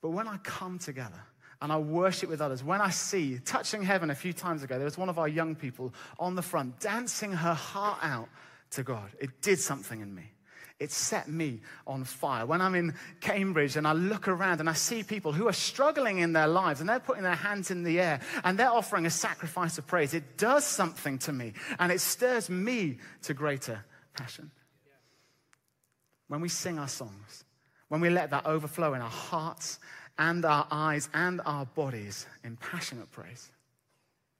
But 0.00 0.10
when 0.10 0.28
I 0.28 0.36
come 0.38 0.78
together, 0.78 1.20
and 1.60 1.72
I 1.72 1.78
worship 1.78 2.30
with 2.30 2.40
others. 2.40 2.62
When 2.62 2.80
I 2.80 2.90
see, 2.90 3.38
touching 3.44 3.82
heaven 3.82 4.10
a 4.10 4.14
few 4.14 4.32
times 4.32 4.62
ago, 4.62 4.76
there 4.76 4.84
was 4.84 4.98
one 4.98 5.08
of 5.08 5.18
our 5.18 5.28
young 5.28 5.54
people 5.54 5.92
on 6.18 6.34
the 6.34 6.42
front 6.42 6.78
dancing 6.80 7.32
her 7.32 7.54
heart 7.54 7.98
out 8.02 8.28
to 8.70 8.82
God. 8.82 9.10
It 9.20 9.42
did 9.42 9.58
something 9.58 10.00
in 10.00 10.14
me. 10.14 10.30
It 10.78 10.92
set 10.92 11.28
me 11.28 11.60
on 11.88 12.04
fire. 12.04 12.46
When 12.46 12.60
I'm 12.60 12.76
in 12.76 12.94
Cambridge 13.20 13.76
and 13.76 13.86
I 13.86 13.92
look 13.94 14.28
around 14.28 14.60
and 14.60 14.70
I 14.70 14.74
see 14.74 15.02
people 15.02 15.32
who 15.32 15.48
are 15.48 15.52
struggling 15.52 16.18
in 16.18 16.32
their 16.32 16.46
lives 16.46 16.78
and 16.78 16.88
they're 16.88 17.00
putting 17.00 17.24
their 17.24 17.34
hands 17.34 17.72
in 17.72 17.82
the 17.82 18.00
air 18.00 18.20
and 18.44 18.56
they're 18.56 18.70
offering 18.70 19.04
a 19.04 19.10
sacrifice 19.10 19.78
of 19.78 19.88
praise, 19.88 20.14
it 20.14 20.38
does 20.38 20.64
something 20.64 21.18
to 21.18 21.32
me 21.32 21.54
and 21.80 21.90
it 21.90 22.00
stirs 22.00 22.48
me 22.48 22.98
to 23.22 23.34
greater 23.34 23.84
passion. 24.16 24.52
When 26.28 26.40
we 26.40 26.48
sing 26.48 26.78
our 26.78 26.88
songs, 26.88 27.44
when 27.88 28.00
we 28.00 28.10
let 28.10 28.30
that 28.30 28.46
overflow 28.46 28.94
in 28.94 29.00
our 29.00 29.10
hearts 29.10 29.80
and 30.18 30.44
our 30.44 30.66
eyes 30.70 31.08
and 31.14 31.40
our 31.46 31.64
bodies 31.64 32.26
in 32.44 32.56
passionate 32.56 33.10
praise, 33.12 33.50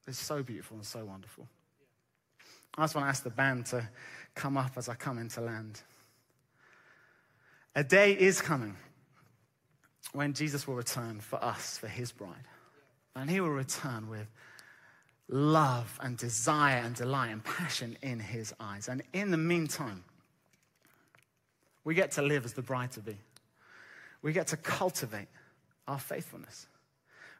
it's 0.06 0.18
so 0.18 0.42
beautiful 0.42 0.76
and 0.76 0.86
so 0.86 1.04
wonderful. 1.04 1.46
I 2.76 2.82
just 2.82 2.94
want 2.94 3.04
to 3.06 3.08
ask 3.08 3.22
the 3.22 3.30
band 3.30 3.66
to 3.66 3.88
come 4.34 4.56
up 4.56 4.72
as 4.76 4.88
I 4.88 4.94
come 4.94 5.18
into 5.18 5.40
land. 5.40 5.80
A 7.74 7.84
day 7.84 8.12
is 8.12 8.40
coming 8.40 8.76
when 10.12 10.32
Jesus 10.32 10.66
will 10.66 10.74
return 10.74 11.20
for 11.20 11.42
us, 11.42 11.78
for 11.78 11.88
his 11.88 12.12
bride. 12.12 12.46
And 13.14 13.28
he 13.28 13.40
will 13.40 13.50
return 13.50 14.08
with 14.08 14.26
love 15.28 15.98
and 16.02 16.16
desire 16.16 16.78
and 16.78 16.94
delight 16.94 17.30
and 17.30 17.44
passion 17.44 17.98
in 18.02 18.18
his 18.20 18.54
eyes. 18.58 18.88
And 18.88 19.02
in 19.12 19.30
the 19.30 19.36
meantime, 19.36 20.04
we 21.84 21.94
get 21.94 22.12
to 22.12 22.22
live 22.22 22.44
as 22.44 22.54
the 22.54 22.62
bride 22.62 22.92
to 22.92 23.00
be. 23.00 23.16
We 24.22 24.32
get 24.32 24.48
to 24.48 24.56
cultivate 24.56 25.28
our 25.88 25.98
faithfulness. 25.98 26.66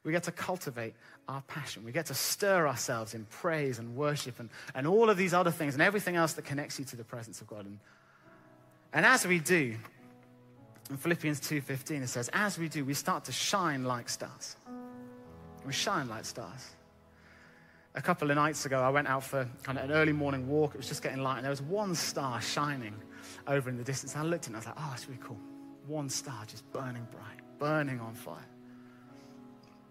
We 0.05 0.13
get 0.13 0.25
to 0.25 0.33
cultivate 0.33 0.95
our 1.29 1.43
passion. 1.43 1.85
We 1.85 1.93
get 1.93 2.07
to 2.07 2.15
stir 2.15 2.67
ourselves 2.67 3.15
in 3.15 3.27
praise 3.27 3.79
and 3.79 3.95
worship 3.95 4.41
and, 4.41 4.49
and 4.75 4.87
all 4.87 5.11
of 5.11 5.17
these 5.17 5.35
other 5.35 5.51
things 5.51 5.75
and 5.75 5.83
everything 5.83 6.17
else 6.17 6.33
that 6.35 6.45
connects 6.45 6.79
you 6.79 6.85
to 6.87 6.97
the 6.97 7.05
presence 7.05 7.41
of 7.41 7.47
God. 7.47 7.67
And, 7.67 7.79
and 8.93 9.05
as 9.05 9.27
we 9.27 9.39
do, 9.39 9.77
in 10.91 10.97
Philippians 10.97 11.41
2:15 11.41 12.03
it 12.03 12.09
says, 12.09 12.31
as 12.33 12.59
we 12.59 12.69
do, 12.69 12.85
we 12.85 12.95
start 12.95 13.25
to 13.25 13.33
shine 13.33 13.85
like 13.85 14.09
stars. 14.09 14.57
We 15.67 15.73
shine 15.73 16.09
like 16.09 16.25
stars. 16.25 16.71
A 17.95 18.01
couple 18.01 18.31
of 18.31 18.37
nights 18.37 18.65
ago, 18.65 18.81
I 18.81 18.91
went 18.91 19.09
out 19.09 19.25
for 19.25 19.49
kind 19.63 19.77
of 19.77 19.85
an 19.85 19.91
early 19.91 20.13
morning 20.13 20.49
walk. 20.49 20.75
It 20.75 20.79
was 20.79 20.89
just 20.89 21.03
getting 21.03 21.23
light, 21.23 21.37
and 21.37 21.45
there 21.45 21.51
was 21.51 21.63
one 21.63 21.95
star 21.95 22.41
shining 22.41 22.95
over 23.47 23.69
in 23.69 23.77
the 23.77 23.85
distance. 23.85 24.15
I 24.15 24.23
looked 24.23 24.45
at 24.45 24.45
it 24.45 24.47
and 24.49 24.57
I 24.57 24.59
was 24.61 24.67
like, 24.67 24.77
oh, 24.79 24.93
it's 24.95 25.09
really 25.09 25.21
cool. 25.23 25.39
One 25.87 26.09
star 26.09 26.45
just 26.47 26.71
burning 26.73 27.07
bright, 27.11 27.41
burning 27.59 28.01
on 28.01 28.15
fire. 28.15 28.45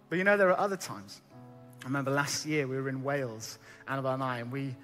But 0.09 0.17
you 0.17 0.23
know, 0.23 0.37
there 0.37 0.49
are 0.49 0.59
other 0.59 0.77
times. 0.77 1.21
I 1.81 1.85
remember 1.85 2.11
last 2.11 2.45
year 2.45 2.67
we 2.67 2.75
were 2.77 2.89
in 2.89 3.03
Wales, 3.03 3.59
Annabelle 3.87 4.13
and 4.13 4.23
I, 4.23 4.39
and 4.39 4.51
we 4.51 4.75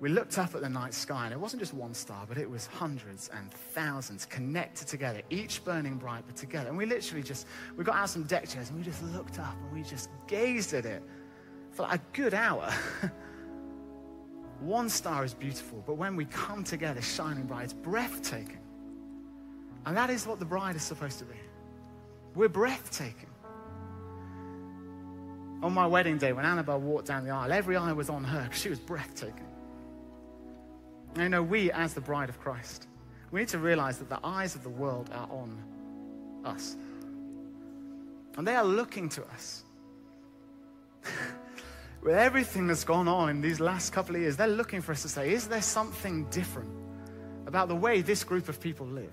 we 0.00 0.08
looked 0.08 0.38
up 0.38 0.54
at 0.54 0.60
the 0.60 0.68
night 0.68 0.94
sky, 0.94 1.24
and 1.24 1.32
it 1.32 1.40
wasn't 1.40 1.60
just 1.60 1.74
one 1.74 1.92
star, 1.92 2.24
but 2.28 2.38
it 2.38 2.48
was 2.48 2.66
hundreds 2.66 3.28
and 3.34 3.50
thousands 3.50 4.26
connected 4.26 4.86
together, 4.86 5.22
each 5.28 5.64
burning 5.64 5.96
bright, 5.96 6.22
but 6.24 6.36
together. 6.36 6.68
And 6.68 6.78
we 6.78 6.86
literally 6.86 7.22
just, 7.22 7.48
we 7.76 7.82
got 7.82 7.96
out 7.96 8.08
some 8.08 8.22
deck 8.22 8.48
chairs 8.48 8.68
and 8.70 8.78
we 8.78 8.84
just 8.84 9.02
looked 9.02 9.40
up 9.40 9.56
and 9.60 9.72
we 9.72 9.82
just 9.82 10.08
gazed 10.28 10.72
at 10.72 10.86
it 10.86 11.02
for 11.72 11.82
like 11.82 12.00
a 12.00 12.02
good 12.12 12.32
hour. 12.32 12.72
one 14.60 14.88
star 14.88 15.24
is 15.24 15.34
beautiful, 15.34 15.82
but 15.84 15.94
when 15.94 16.14
we 16.14 16.26
come 16.26 16.62
together 16.62 17.02
shining 17.02 17.44
bright, 17.44 17.64
it's 17.64 17.72
breathtaking. 17.72 18.60
And 19.84 19.96
that 19.96 20.10
is 20.10 20.28
what 20.28 20.38
the 20.38 20.44
bride 20.44 20.76
is 20.76 20.82
supposed 20.82 21.18
to 21.18 21.24
be. 21.24 21.34
We're 22.38 22.48
breathtaking. 22.48 23.28
On 25.60 25.72
my 25.72 25.88
wedding 25.88 26.18
day, 26.18 26.32
when 26.32 26.44
Annabelle 26.44 26.78
walked 26.78 27.06
down 27.06 27.24
the 27.24 27.30
aisle, 27.30 27.50
every 27.50 27.76
eye 27.76 27.92
was 27.92 28.08
on 28.08 28.22
her 28.22 28.44
because 28.44 28.60
she 28.60 28.68
was 28.68 28.78
breathtaking. 28.78 29.48
And 31.14 31.24
you 31.24 31.28
know, 31.30 31.42
we, 31.42 31.72
as 31.72 31.94
the 31.94 32.00
bride 32.00 32.28
of 32.28 32.38
Christ, 32.38 32.86
we 33.32 33.40
need 33.40 33.48
to 33.48 33.58
realize 33.58 33.98
that 33.98 34.08
the 34.08 34.20
eyes 34.22 34.54
of 34.54 34.62
the 34.62 34.68
world 34.68 35.10
are 35.12 35.28
on 35.32 35.60
us. 36.44 36.76
And 38.36 38.46
they 38.46 38.54
are 38.54 38.64
looking 38.64 39.08
to 39.08 39.24
us. 39.34 39.64
With 42.02 42.14
everything 42.14 42.68
that's 42.68 42.84
gone 42.84 43.08
on 43.08 43.30
in 43.30 43.40
these 43.40 43.58
last 43.58 43.92
couple 43.92 44.14
of 44.14 44.22
years, 44.22 44.36
they're 44.36 44.46
looking 44.46 44.80
for 44.80 44.92
us 44.92 45.02
to 45.02 45.08
say, 45.08 45.32
is 45.32 45.48
there 45.48 45.60
something 45.60 46.26
different 46.26 46.70
about 47.48 47.66
the 47.66 47.74
way 47.74 48.00
this 48.00 48.22
group 48.22 48.48
of 48.48 48.60
people 48.60 48.86
live? 48.86 49.10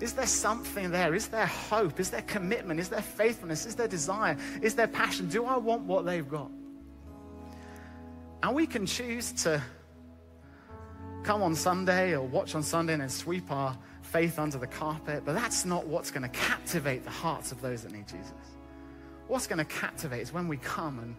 Is 0.00 0.14
there 0.14 0.26
something 0.26 0.90
there? 0.90 1.14
Is 1.14 1.28
there 1.28 1.46
hope? 1.46 2.00
Is 2.00 2.10
there 2.10 2.22
commitment? 2.22 2.80
Is 2.80 2.88
there 2.88 3.02
faithfulness? 3.02 3.66
Is 3.66 3.74
there 3.74 3.88
desire? 3.88 4.36
Is 4.62 4.74
there 4.74 4.88
passion? 4.88 5.28
Do 5.28 5.44
I 5.44 5.58
want 5.58 5.82
what 5.82 6.06
they've 6.06 6.28
got? 6.28 6.50
And 8.42 8.54
we 8.54 8.66
can 8.66 8.86
choose 8.86 9.32
to 9.44 9.62
come 11.22 11.42
on 11.42 11.54
Sunday 11.54 12.14
or 12.14 12.22
watch 12.22 12.54
on 12.54 12.62
Sunday 12.62 12.94
and 12.94 13.12
sweep 13.12 13.50
our 13.50 13.76
faith 14.00 14.38
under 14.38 14.56
the 14.56 14.66
carpet, 14.66 15.22
but 15.24 15.34
that's 15.34 15.66
not 15.66 15.86
what's 15.86 16.10
going 16.10 16.22
to 16.22 16.28
captivate 16.30 17.04
the 17.04 17.10
hearts 17.10 17.52
of 17.52 17.60
those 17.60 17.82
that 17.82 17.92
need 17.92 18.08
Jesus. 18.08 18.32
What's 19.28 19.46
going 19.46 19.58
to 19.58 19.64
captivate 19.64 20.22
is 20.22 20.32
when 20.32 20.48
we 20.48 20.56
come 20.56 20.98
and, 20.98 21.14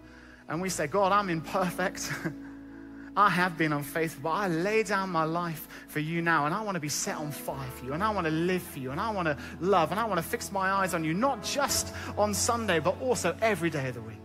and 0.49 0.61
we 0.61 0.69
say, 0.69 0.87
God, 0.87 1.11
I'm 1.11 1.29
imperfect. 1.29 2.11
I 3.15 3.29
have 3.29 3.57
been 3.57 3.73
unfaithful, 3.73 4.23
but 4.23 4.29
I 4.29 4.47
lay 4.47 4.83
down 4.83 5.09
my 5.09 5.25
life 5.25 5.67
for 5.87 5.99
you 5.99 6.21
now, 6.21 6.45
and 6.45 6.55
I 6.55 6.61
want 6.61 6.75
to 6.75 6.79
be 6.79 6.89
set 6.89 7.17
on 7.17 7.31
fire 7.31 7.69
for 7.71 7.85
you, 7.85 7.93
and 7.93 8.01
I 8.01 8.09
want 8.09 8.25
to 8.25 8.31
live 8.31 8.61
for 8.61 8.79
you, 8.79 8.91
and 8.91 9.01
I 9.01 9.09
want 9.09 9.27
to 9.27 9.37
love, 9.59 9.91
and 9.91 9.99
I 9.99 10.05
want 10.05 10.17
to 10.17 10.23
fix 10.23 10.51
my 10.51 10.71
eyes 10.71 10.93
on 10.93 11.03
you, 11.03 11.13
not 11.13 11.43
just 11.43 11.93
on 12.17 12.33
Sunday, 12.33 12.79
but 12.79 12.99
also 13.01 13.35
every 13.41 13.69
day 13.69 13.89
of 13.89 13.95
the 13.95 14.01
week. 14.01 14.21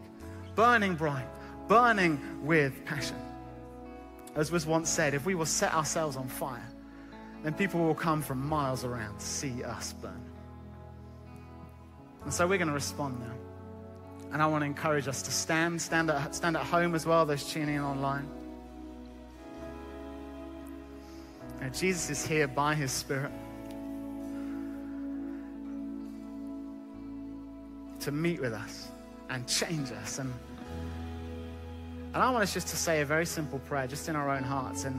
Burning 0.55 0.95
bright, 0.95 1.27
burning 1.67 2.21
with 2.45 2.85
passion. 2.85 3.17
As 4.37 4.53
was 4.53 4.67
once 4.67 4.89
said, 4.89 5.15
if 5.15 5.27
we 5.27 5.35
will 5.35 5.47
set 5.47 5.75
ourselves 5.75 6.17
on 6.17 6.29
fire, 6.29 6.69
then 7.43 7.55
people 7.55 7.81
will 7.81 7.95
come 7.95 8.23
from 8.23 8.47
miles 8.47 8.85
around 8.85 9.19
to 9.19 9.27
see 9.27 9.65
us 9.65 9.95
burn. 9.95 10.23
And 12.23 12.33
so 12.33 12.47
we're 12.47 12.59
going 12.59 12.69
to 12.69 12.75
respond 12.75 13.19
now. 13.19 13.35
And 14.33 14.43
I 14.43 14.47
want 14.47 14.63
to 14.63 14.67
encourage 14.67 15.09
us 15.09 15.23
to 15.23 15.31
stand, 15.31 15.81
stand 15.81 16.11
at, 16.11 16.35
stand 16.35 16.57
at 16.57 16.65
home 16.65 16.95
as 16.95 17.07
well, 17.07 17.25
those 17.25 17.51
tuning 17.51 17.77
in 17.77 17.83
online. 17.83 18.29
And 21.61 21.75
Jesus 21.75 22.11
is 22.11 22.27
here 22.27 22.49
by 22.49 22.75
his 22.75 22.93
Spirit 22.93 23.33
to 28.01 28.13
meet 28.13 28.41
with 28.41 28.53
us 28.53 28.89
and 29.31 29.47
change 29.49 29.91
us 29.91 30.19
and 30.19 30.33
and 32.17 32.25
I 32.25 32.31
want 32.31 32.45
us 32.45 32.55
just 32.55 32.69
to 32.69 32.77
say 32.77 33.03
a 33.03 33.05
very 33.05 33.27
simple 33.27 33.59
prayer, 33.59 33.87
just 33.87 34.09
in 34.09 34.17
our 34.17 34.31
own 34.31 34.43
hearts. 34.43 34.85
And 34.85 34.99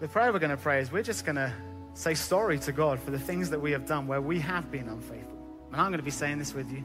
the 0.00 0.08
prayer 0.08 0.32
we're 0.32 0.38
going 0.38 0.48
to 0.48 0.56
pray 0.56 0.80
is 0.80 0.90
we're 0.90 1.02
just 1.02 1.26
going 1.26 1.36
to 1.36 1.52
say 1.92 2.14
sorry 2.14 2.58
to 2.60 2.72
God 2.72 2.98
for 2.98 3.10
the 3.10 3.18
things 3.18 3.50
that 3.50 3.60
we 3.60 3.70
have 3.72 3.84
done 3.84 4.06
where 4.06 4.22
we 4.22 4.40
have 4.40 4.70
been 4.70 4.88
unfaithful. 4.88 5.36
And 5.70 5.78
I'm 5.78 5.88
going 5.88 5.98
to 5.98 6.04
be 6.04 6.10
saying 6.10 6.38
this 6.38 6.54
with 6.54 6.72
you. 6.72 6.82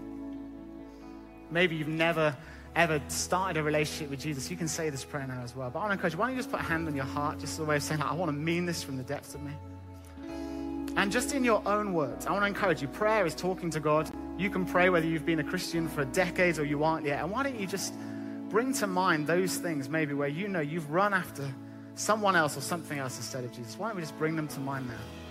Maybe 1.49 1.77
you've 1.77 1.87
never, 1.87 2.35
ever 2.75 3.01
started 3.07 3.59
a 3.59 3.63
relationship 3.63 4.09
with 4.09 4.19
Jesus. 4.19 4.49
You 4.49 4.57
can 4.57 4.67
say 4.67 4.89
this 4.89 5.03
prayer 5.05 5.27
now 5.27 5.41
as 5.41 5.55
well. 5.55 5.69
But 5.69 5.79
I 5.79 5.81
want 5.83 5.91
to 5.91 5.93
encourage 5.93 6.13
you, 6.13 6.19
why 6.19 6.27
don't 6.27 6.35
you 6.35 6.39
just 6.39 6.51
put 6.51 6.59
a 6.59 6.63
hand 6.63 6.87
on 6.87 6.95
your 6.95 7.05
heart, 7.05 7.39
just 7.39 7.53
as 7.53 7.59
a 7.59 7.65
way 7.65 7.75
of 7.75 7.83
saying, 7.83 8.01
I 8.01 8.13
want 8.13 8.29
to 8.29 8.37
mean 8.37 8.65
this 8.65 8.83
from 8.83 8.97
the 8.97 9.03
depths 9.03 9.35
of 9.35 9.41
me. 9.43 9.51
And 10.95 11.11
just 11.11 11.33
in 11.33 11.43
your 11.43 11.61
own 11.67 11.93
words, 11.93 12.25
I 12.25 12.31
want 12.31 12.43
to 12.43 12.47
encourage 12.47 12.81
you. 12.81 12.87
Prayer 12.87 13.25
is 13.25 13.33
talking 13.33 13.69
to 13.71 13.79
God. 13.79 14.11
You 14.37 14.49
can 14.49 14.65
pray 14.65 14.89
whether 14.89 15.07
you've 15.07 15.25
been 15.25 15.39
a 15.39 15.43
Christian 15.43 15.87
for 15.87 16.05
decades 16.05 16.59
or 16.59 16.65
you 16.65 16.83
aren't 16.83 17.05
yet. 17.05 17.21
And 17.21 17.31
why 17.31 17.43
don't 17.43 17.59
you 17.59 17.65
just 17.65 17.93
bring 18.49 18.73
to 18.73 18.87
mind 18.87 19.25
those 19.25 19.57
things 19.57 19.89
maybe 19.89 20.13
where 20.13 20.27
you 20.27 20.47
know 20.47 20.59
you've 20.59 20.89
run 20.91 21.13
after 21.13 21.51
someone 21.95 22.35
else 22.35 22.57
or 22.57 22.61
something 22.61 22.99
else 22.99 23.17
instead 23.17 23.43
of 23.43 23.51
Jesus. 23.51 23.77
Why 23.77 23.87
don't 23.87 23.95
we 23.95 24.01
just 24.01 24.17
bring 24.17 24.35
them 24.35 24.47
to 24.49 24.59
mind 24.59 24.87
now? 24.87 25.22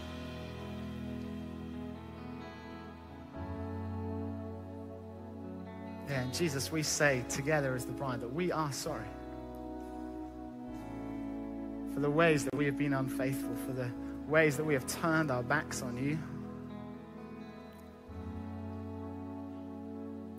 Jesus, 6.32 6.72
we 6.72 6.82
say 6.82 7.22
together 7.28 7.74
as 7.74 7.84
the 7.84 7.92
bride 7.92 8.20
that 8.20 8.32
we 8.32 8.50
are 8.50 8.72
sorry 8.72 9.04
for 11.92 12.00
the 12.00 12.10
ways 12.10 12.44
that 12.44 12.54
we 12.56 12.64
have 12.64 12.78
been 12.78 12.94
unfaithful, 12.94 13.54
for 13.66 13.72
the 13.72 13.90
ways 14.26 14.56
that 14.56 14.64
we 14.64 14.72
have 14.72 14.86
turned 14.86 15.30
our 15.30 15.42
backs 15.42 15.82
on 15.82 15.96
you. 15.96 16.18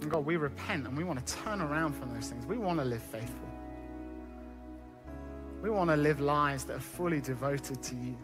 And 0.02 0.10
God, 0.10 0.26
we 0.26 0.36
repent 0.36 0.88
and 0.88 0.98
we 0.98 1.04
want 1.04 1.26
to 1.26 1.36
turn 1.36 1.62
around 1.62 1.94
from 1.94 2.14
those 2.14 2.28
things. 2.28 2.46
We 2.46 2.58
want 2.58 2.80
to 2.80 2.86
live 2.86 3.04
faithful. 3.04 3.50
We 5.62 5.70
want 5.70 5.92
to 5.92 5.96
live 5.96 6.20
lives 6.20 6.66
that 6.66 6.78
are 6.78 6.82
fully 6.82 7.22
devoted 7.22 7.82
to 7.84 7.96
you. 7.96 8.18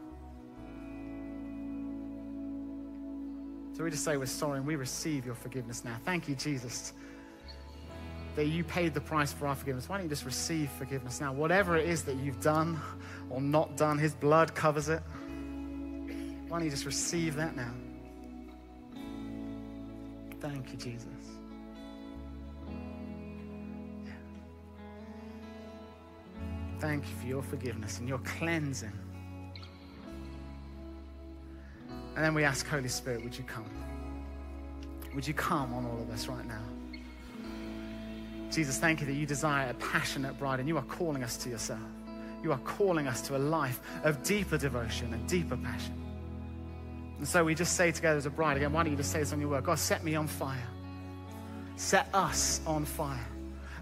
So 3.73 3.83
we 3.83 3.91
just 3.91 4.03
say 4.03 4.17
we're 4.17 4.25
sorry 4.25 4.57
and 4.57 4.67
we 4.67 4.75
receive 4.75 5.25
your 5.25 5.35
forgiveness 5.35 5.85
now. 5.85 5.95
Thank 6.03 6.27
you, 6.27 6.35
Jesus, 6.35 6.93
that 8.35 8.45
you 8.45 8.63
paid 8.63 8.93
the 8.93 9.01
price 9.01 9.33
for 9.33 9.47
our 9.47 9.55
forgiveness. 9.55 9.89
Why 9.89 9.97
don't 9.97 10.05
you 10.05 10.09
just 10.09 10.25
receive 10.25 10.69
forgiveness 10.71 11.19
now? 11.19 11.33
Whatever 11.33 11.75
it 11.75 11.87
is 11.87 12.03
that 12.03 12.15
you've 12.17 12.41
done 12.41 12.79
or 13.29 13.41
not 13.41 13.75
done, 13.75 13.97
His 13.97 14.13
blood 14.13 14.55
covers 14.55 14.89
it. 14.89 15.01
Why 16.47 16.57
don't 16.57 16.65
you 16.65 16.71
just 16.71 16.85
receive 16.85 17.35
that 17.35 17.55
now? 17.55 17.71
Thank 20.39 20.71
you, 20.71 20.77
Jesus. 20.77 21.07
Yeah. 24.05 24.11
Thank 26.79 27.03
you 27.09 27.15
for 27.21 27.27
your 27.27 27.43
forgiveness 27.43 27.99
and 27.99 28.07
your 28.07 28.19
cleansing. 28.19 28.93
And 32.15 32.25
then 32.25 32.33
we 32.33 32.43
ask, 32.43 32.67
Holy 32.67 32.87
Spirit, 32.87 33.23
would 33.23 33.37
you 33.37 33.43
come? 33.43 33.65
Would 35.13 35.27
you 35.27 35.33
come 35.33 35.73
on 35.73 35.85
all 35.85 36.01
of 36.01 36.09
us 36.09 36.27
right 36.27 36.45
now? 36.45 36.63
Jesus, 38.59 38.77
thank 38.77 38.99
you 38.99 39.07
that 39.07 39.13
you 39.13 39.25
desire 39.25 39.69
a 39.69 39.73
passionate 39.75 40.37
bride 40.37 40.59
and 40.59 40.67
you 40.67 40.75
are 40.75 40.83
calling 40.83 41.23
us 41.23 41.37
to 41.37 41.49
yourself. 41.49 41.79
You 42.43 42.51
are 42.51 42.57
calling 42.57 43.07
us 43.07 43.21
to 43.21 43.37
a 43.37 43.39
life 43.39 43.79
of 44.03 44.21
deeper 44.21 44.57
devotion 44.57 45.13
and 45.13 45.25
deeper 45.29 45.55
passion. 45.55 45.93
And 47.19 47.25
so 47.25 47.45
we 47.45 47.55
just 47.55 47.77
say 47.77 47.93
together 47.93 48.17
as 48.17 48.25
a 48.25 48.29
bride 48.29 48.57
again, 48.57 48.73
why 48.73 48.83
don't 48.83 48.91
you 48.91 48.97
just 48.97 49.13
say 49.13 49.19
this 49.19 49.31
on 49.31 49.39
your 49.39 49.47
word? 49.47 49.63
God, 49.63 49.79
set 49.79 50.03
me 50.03 50.15
on 50.15 50.27
fire. 50.27 50.67
Set 51.77 52.09
us 52.13 52.59
on 52.67 52.83
fire. 52.83 53.25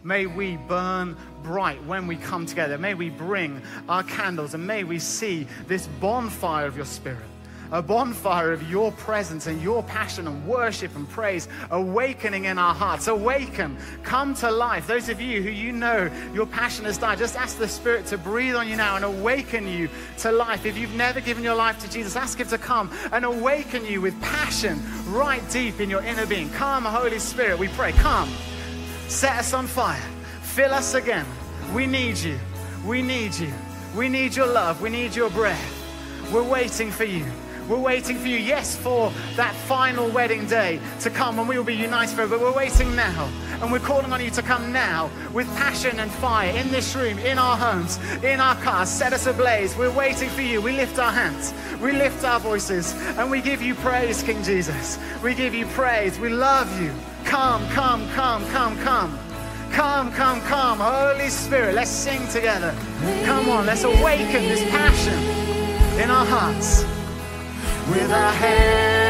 May 0.04 0.28
we 0.28 0.58
burn 0.58 1.18
bright 1.42 1.84
when 1.86 2.06
we 2.06 2.16
come 2.16 2.46
together. 2.46 2.78
May 2.78 2.94
we 2.94 3.10
bring 3.10 3.64
our 3.90 4.04
candles 4.04 4.54
and 4.54 4.68
may 4.68 4.84
we 4.84 5.00
see 5.00 5.48
this 5.66 5.88
bonfire 6.00 6.68
of 6.68 6.78
your 6.78 6.86
spirit 6.86 7.26
a 7.72 7.82
bonfire 7.82 8.52
of 8.52 8.70
your 8.70 8.92
presence 8.94 9.48
and 9.48 9.62
your 9.62 9.84
passion 9.84 10.28
and 10.28 10.46
worship 10.48 10.96
and 10.96 11.10
praise 11.10 11.48
awakening 11.72 12.46
in 12.46 12.58
our 12.58 12.74
hearts. 12.74 13.08
Awaken, 13.08 13.78
come 14.04 14.34
to 14.36 14.52
life. 14.52 14.88
Those 14.88 15.10
of 15.10 15.20
you 15.22 15.42
who 15.42 15.50
you 15.50 15.72
know 15.72 16.10
your 16.34 16.46
passion 16.46 16.86
has 16.86 16.98
died, 16.98 17.18
just 17.18 17.36
ask 17.36 17.58
the 17.58 17.68
Spirit 17.68 18.06
to 18.08 18.18
breathe 18.18 18.56
on 18.56 18.68
you 18.68 18.76
now 18.76 18.96
and 18.96 19.06
awaken 19.06 19.68
you 19.68 19.90
to 20.20 20.32
life. 20.32 20.66
If 20.66 20.78
you've 20.78 20.96
never 20.96 21.22
given 21.22 21.44
your 21.44 21.56
life 21.56 21.80
to 21.80 21.92
Jesus, 21.92 22.16
ask 22.16 22.40
Him 22.40 22.48
to 22.48 22.58
come 22.58 22.92
and 23.12 23.26
awaken 23.26 23.86
you 23.86 24.02
with 24.02 24.20
passion 24.22 24.82
right 25.08 25.42
deep 25.50 25.80
in 25.80 25.90
your 25.90 26.04
inner 26.04 26.26
being. 26.26 26.50
Come, 26.52 26.86
Holy 26.86 27.20
Spirit, 27.20 27.60
we 27.60 27.68
pray. 27.70 27.92
Come, 27.94 28.30
set 29.08 29.38
us 29.40 29.54
on 29.54 29.68
fire, 29.68 30.02
fill 30.42 30.74
us 30.74 30.94
again. 30.94 31.26
We 31.74 31.86
need 31.86 32.18
you. 32.18 32.40
We 32.86 33.02
need 33.02 33.36
you. 33.36 33.52
We 33.96 34.08
need 34.08 34.36
your 34.36 34.48
love. 34.48 34.82
We 34.82 34.90
need 34.90 35.16
your 35.16 35.30
breath. 35.30 35.74
We're 36.32 36.44
waiting 36.44 36.92
for 36.92 37.04
you. 37.04 37.26
We're 37.68 37.78
waiting 37.78 38.18
for 38.18 38.28
you, 38.30 38.38
yes, 38.38 38.78
for 38.78 39.12
that 39.36 39.54
final 39.54 40.08
wedding 40.10 40.46
day 40.48 40.80
to 41.02 41.10
come 41.10 41.36
when 41.36 41.48
we 41.48 41.58
will 41.58 41.66
be 41.66 41.76
united 41.76 42.16
forever, 42.16 42.38
but 42.38 42.42
we're 42.42 42.56
waiting 42.56 42.96
now. 42.96 43.30
And 43.62 43.70
we're 43.70 43.80
calling 43.80 44.14
on 44.14 44.24
you 44.24 44.30
to 44.32 44.42
come 44.42 44.72
now 44.72 45.10
with 45.34 45.48
passion 45.58 46.00
and 46.00 46.10
fire 46.10 46.56
in 46.56 46.72
this 46.72 46.96
room, 46.96 47.20
in 47.20 47.38
our 47.38 47.58
homes, 47.58 48.00
in 48.24 48.40
our 48.40 48.56
cars. 48.56 48.88
Set 48.88 49.12
us 49.12 49.26
ablaze. 49.26 49.76
We're 49.76 49.92
waiting 49.92 50.30
for 50.30 50.42
you. 50.42 50.62
We 50.62 50.78
lift 50.78 50.98
our 50.98 51.12
hands, 51.12 51.54
we 51.82 51.92
lift 51.92 52.24
our 52.24 52.40
voices, 52.40 52.94
and 53.18 53.30
we 53.30 53.42
give 53.42 53.62
you 53.62 53.76
praise, 53.76 54.24
King 54.24 54.42
Jesus. 54.44 54.98
We 55.22 55.36
give 55.36 55.54
you 55.54 55.66
praise. 55.68 56.18
We 56.20 56.30
love 56.30 56.82
you. 56.82 56.94
Come, 57.26 57.68
come, 57.70 58.08
come, 58.12 58.48
come, 58.52 58.78
come. 58.80 59.20
Come, 59.74 60.14
come, 60.14 60.40
come, 60.44 60.80
Holy 60.80 61.30
Spirit. 61.30 61.76
Let's 61.76 61.92
sing 61.92 62.26
together. 62.30 62.74
Come 63.26 63.50
on, 63.50 63.66
let's 63.66 63.84
awaken 63.84 64.44
this 64.44 64.64
passion 64.72 65.22
in 66.00 66.10
our 66.10 66.26
hearts 66.26 66.86
with 67.90 68.12
our 68.12 68.32
hands. 68.34 69.07